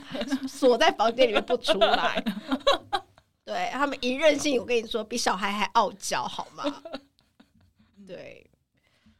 [0.49, 2.25] 锁在房间里面不出来。
[3.47, 6.83] 对他们一任性，我跟你说，比小孩还傲娇，好吗？
[8.05, 8.45] 对，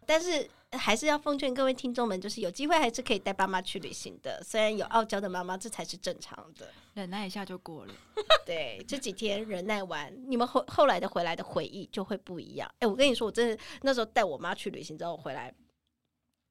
[0.05, 4.43] 但是还是要奉劝各位听众们，就是有机会还是可以带爸妈去旅行的。
[4.45, 7.95] 虽然有傲娇的妈妈，这才是正常的，忍耐一下就过了。
[8.45, 12.69] 对，这几天忍耐完，你们后后来的回来的回忆就会不一样。
[12.81, 15.55] 哎，我跟你说，我真的那时候带我妈去旅行之后回来。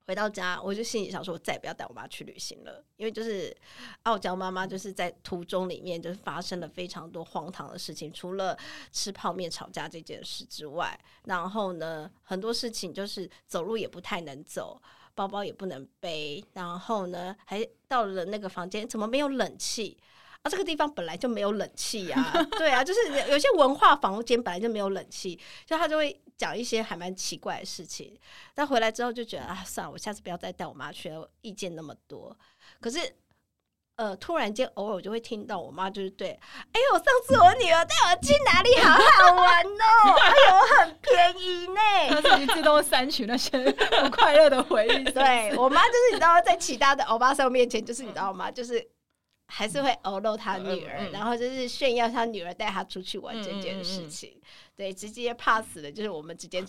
[0.08, 3.56] 回到家，我就心里想说，我再也不要带我妈去旅行了，因为就是
[4.04, 8.58] 傲娇妈妈就是在途中里面就是发生了非常多荒唐的事情，除了
[8.92, 14.80] 吃泡面吵架这件事之外，然后呢，很多事情就是走路也不太能走，
[15.16, 19.98] 包包也不能背，然后呢，还到了那个房间怎么没有冷气？
[20.44, 26.22] 啊，这个地方本来就没有冷气呀， 对啊，就是有些文化房间本来就没有冷气，就他就会。
[26.38, 28.18] 讲一些还蛮奇怪的事情，
[28.54, 32.38] 但回来之后就觉得啊，算了，我下次不要再带我妈去了，意见那么多。
[32.82, 33.00] 可是，
[33.96, 36.38] 呃，突然间偶尔就会听到我妈就是对，
[36.74, 41.82] 哎呦，上次我女儿带我去哪里，好好玩哦， 哎呦，很便宜呢。
[42.10, 45.04] 她自己自动删除那些不快乐的回忆。
[45.06, 48.52] 对，我妈就是你知道，在其他的欧巴桑面前，就是你知道吗？
[48.52, 48.86] 就是
[49.48, 54.32] 还是会偶露她女儿，然后就是炫耀她女儿带她出去玩这件事情。
[54.32, 56.66] 嗯嗯嗯对，直接 pass 的，就是我们之间，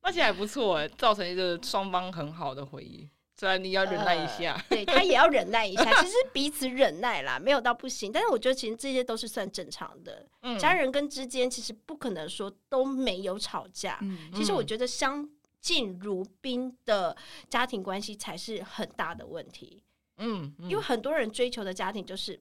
[0.00, 3.08] 而且还不错哎，造成一个双方很好的回忆。
[3.38, 8.10] 虽然你要忍耐一下，呃、对他也要忍耐一下，其实彼此忍耐啦，没有到不行。
[8.10, 10.26] 但是我觉得其实这些都是算正常的。
[10.40, 13.98] 嗯，家人跟之间其实不可能说都没有吵架。
[14.00, 15.28] 嗯，其实我觉得相
[15.60, 17.14] 敬如宾的
[17.50, 19.82] 家庭关系才是很大的问题。
[20.16, 22.40] 嗯，嗯，因为很多人追求的家庭就是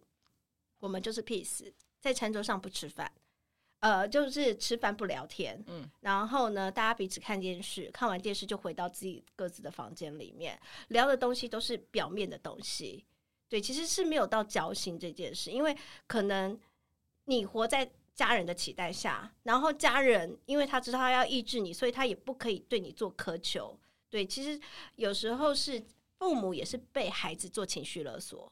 [0.79, 1.69] 我们就是 peace，
[1.99, 3.11] 在餐桌上不吃饭。
[3.85, 13.05] 呃，就是吃饭不聊天，嗯，然后呢，大家彼此看电视，看完电视就回到自己各自的房间里面，聊的东西都是表面的东西，
[13.47, 15.77] 对，其实是没有到交心这件事，因为
[16.07, 16.59] 可能
[17.25, 23.79] 你活在家人的期待下，然后家人因为他知道他要抑制你，所以他也不可以对你做苛求，
[24.09, 24.59] 对，其实
[24.95, 25.85] 有时候是
[26.17, 28.51] 父母也是被孩子做情绪勒索，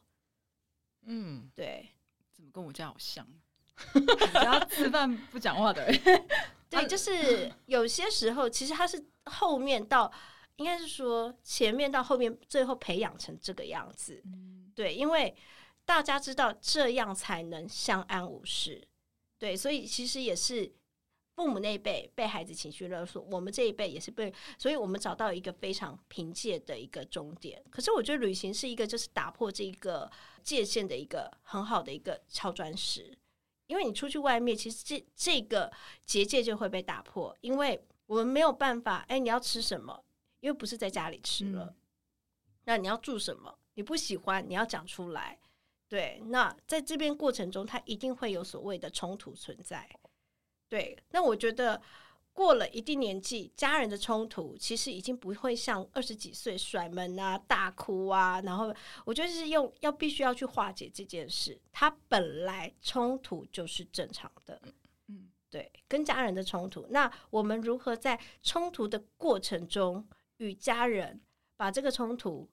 [1.06, 1.88] 嗯，对，
[2.30, 3.26] 怎么跟我家好像？
[3.92, 6.26] 只要吃饭不讲话的人，
[6.70, 10.10] 对，就是 有些时候，其实他是后面到，
[10.56, 14.22] 应该是说前面到后面，最后培养成这个样子。
[14.74, 15.34] 对，因为
[15.84, 18.86] 大家知道这样才能相安无事。
[19.38, 20.72] 对，所以其实也是
[21.34, 27.62] 父母那一辈被孩子情绪勒索，我们这一辈也是被，所以我们找到一个非常凭借的一个终点。
[27.70, 30.10] 可是我觉得旅行是一个，就是打破这个
[30.42, 33.16] 界限的一个很好的一个敲砖石。
[33.66, 35.72] 因为你出去外面，其实这这个
[36.04, 39.04] 结界就会被打破，因为我们没有办法。
[39.08, 40.04] 哎，你要吃什么？
[40.40, 41.76] 因为不是在家里吃了，嗯、
[42.64, 43.58] 那你要住什么？
[43.74, 45.38] 你不喜欢，你要讲出来。
[45.88, 49.88] 对，那在这边过程中，它一定会有所谓的冲突存在。
[50.68, 51.80] 对，那我觉得。
[52.34, 58.74] 过了一定年纪，家人的冲突其实已经不会像二十几岁甩门啊、大哭啊，然后
[59.06, 61.56] 我觉得是用要必须要去化解这件事。
[61.70, 64.60] 他本来冲突就是正常的，
[65.06, 70.04] 嗯，对，跟家人的冲突，那我们如何在冲突的过程中
[70.38, 71.20] 与家人
[71.56, 72.50] 把这个冲突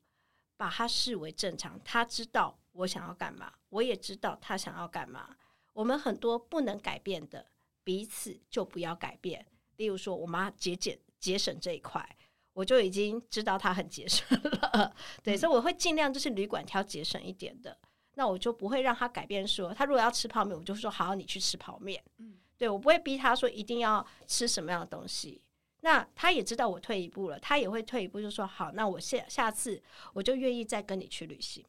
[0.56, 1.82] 把它视为正常？
[1.84, 5.36] 他知道我想要干嘛，我也知道他想要干嘛。
[5.74, 7.48] 我们很多不能改变的，
[7.84, 9.44] 彼此就不要改变。
[9.82, 12.08] 例如说，我妈节俭节省这一块，
[12.54, 14.94] 我就已经知道她很节省了。
[15.24, 17.76] 对，嗯、所以我会尽量就是旅馆挑节省一点的。
[18.14, 22.00] 那我就不会让她改变说，说她如果要吃泡面，我就说好，你去吃泡面。
[22.20, 25.42] 嗯，对，我不会逼她说一定要吃什么样的东西。
[25.80, 29.82] 那她也知道我退一步了，她也会退一步，就说好，那我下下次
[30.14, 31.66] 我就愿意再跟你去旅行。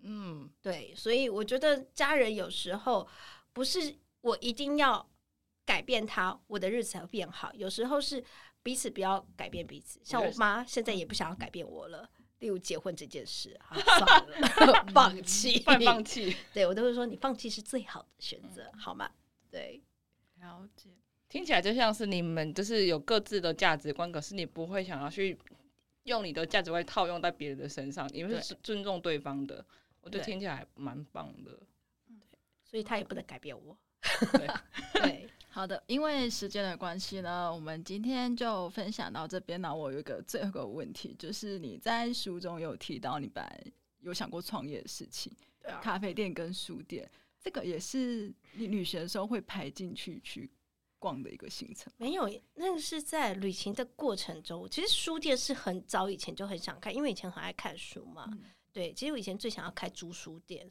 [0.00, 3.06] 嗯，对，所以我觉得家人有时候
[3.52, 5.08] 不是我一定要。
[5.64, 7.52] 改变他，我的日子才会变好。
[7.54, 8.22] 有时候是
[8.62, 12.08] 彼此不要改变彼此，像我妈现在也不想要改变我了。
[12.40, 16.36] 例如结婚这件事，啊、 算了，放弃， 放弃。
[16.52, 19.08] 对我都会说，你放弃是最好的选择，嗯、好吗？
[19.48, 19.80] 对，
[20.40, 20.90] 了解。
[21.28, 25.38] 听起来就像是你们就是有各自的价值观，可是你不会想要去
[26.02, 29.64] 用你的价值观套用在别人的身上，你们是尊重对方的。
[30.00, 31.52] 我觉得听起来蛮棒的。
[32.08, 33.78] 对，所以他也不能改变我。
[34.32, 34.48] 对。
[34.94, 39.60] 对好的，因为时间的关系呢，我们今天就分享到这边。
[39.60, 43.64] 那我有一个最后一个问题，就是你在书中有提到你本来
[44.00, 45.30] 有想过创业的事情，
[45.60, 47.06] 对啊，咖啡店跟书店，
[47.38, 50.50] 这个也是你旅行的时候会排进去去
[50.98, 51.92] 逛的一个行程。
[51.98, 54.66] 没有，那个是在旅行的过程中。
[54.70, 58.26] 其实书店是很早以前就很想开，因为以前很爱看书嘛。
[58.32, 58.40] 嗯、
[58.72, 60.66] 对，其实我以前最想要开租书店。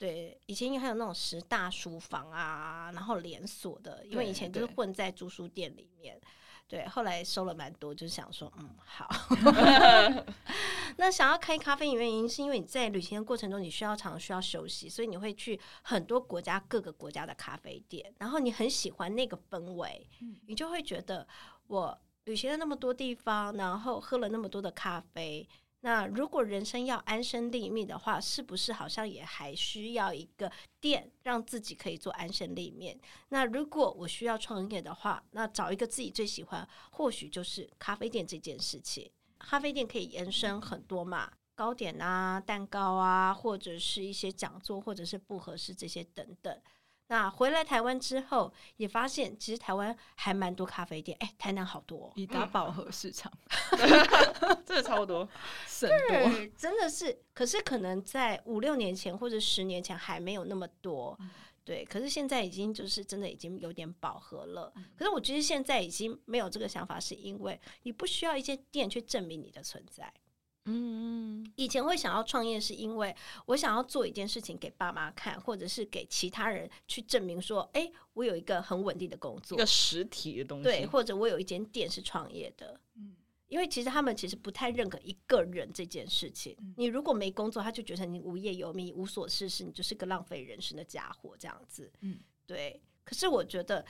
[0.00, 6.18] 对，以前因为还有那种十大书房啊，然后连锁的，因为以前就是混在租书店里面。
[6.66, 9.06] 对，后来收了蛮多，就是想说，嗯，好。
[10.96, 20.08] 那想要开咖啡的原因，是因为你在旅行的过程中，你需要常常需要休息，所以你会去很多国家各个国家的咖啡店，然后你很喜欢那个氛围，
[20.46, 21.28] 你就会觉得
[21.66, 25.46] 我旅行了那么多地方，然后喝了那么多的咖啡。
[25.82, 33.00] 那如果人生要安身立命的话，是不是好像也还需要一个店，让自己可以做安身立命？
[33.30, 39.10] 那如果我需要创业的话，那找一个自己最喜欢，或许就是咖啡店这件事情。
[39.38, 46.60] 咖啡店可以延伸很多嘛，糕点啊、蛋糕啊，或者是一些讲座，或者是不合适这些等等。
[47.10, 53.30] 那回来台湾之后，也发现其实台湾还蛮多咖啡店，哎、欸，台南好多，以大饱和市场，
[54.64, 55.28] 真的超多，
[55.80, 57.20] 对，真的是。
[57.34, 61.28] 可是可能在五六年前或者十年前还没有那么多，嗯、
[61.64, 61.84] 对。
[61.84, 64.72] 可是现在已经就是真的已经有点饱和了。
[64.76, 70.12] 嗯、可是我觉得现在已经没有这个想法，是因为你不需要一间店去证明你的存在。
[70.66, 82.78] 嗯，以前会想要创业，是因为我想要做一件事情给爸妈看，或者是给其他人去证明说，哎，我有一个很稳定的工作，一个实体的东西，对，或者我有一间店是创业的。
[82.96, 83.16] 嗯，
[83.48, 86.54] 因为其实他们其实不太认可一个人这件事情。
[86.76, 91.90] 你如果没工作，他就觉得你无业游民、无所事事，你就是个浪费人生的家伙这样子。
[92.00, 92.80] 嗯，对。
[93.02, 93.84] 可是我觉得，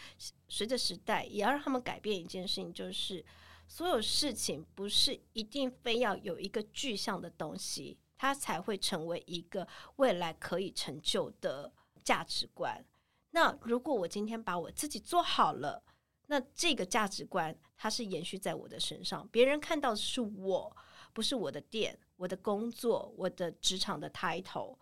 [0.49, 3.25] 随着时代，也要让他们改变一件事情，就是。
[3.71, 12.85] 所有事情不是一定非要有一个具象的东西，它才会成为一个未来可以成就的价值观。
[13.31, 15.85] 那如果我今天把我自己做好了，
[16.27, 20.77] 那这个价值观它是延续在我的身上，别人看到的是我，
[21.13, 24.77] 不是我的店、我的工作、我的职场的 title。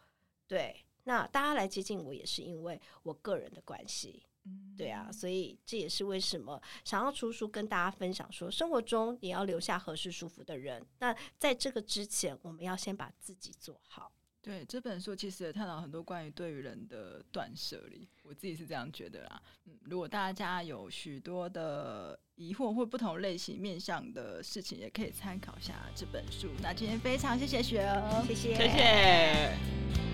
[0.46, 4.24] 对，那大家来接近我也是因为我个人的关系。
[4.76, 10.86] 对啊，所以这也是为什么想要出书跟大家分享说，生活中你要留下合适舒服的人。
[11.00, 14.12] 那在这个之前，我们要先把自己做好。
[14.40, 19.42] 对，这本书其实也探讨很多关于对于人的断舍离，我自己是这样觉得啦。
[19.66, 26.48] 嗯，如果大家有许多的疑惑或不同类型面向的事情，也可以参考一下这本书。
[26.62, 30.07] 那今天非常谢谢雪儿，谢谢，谢谢。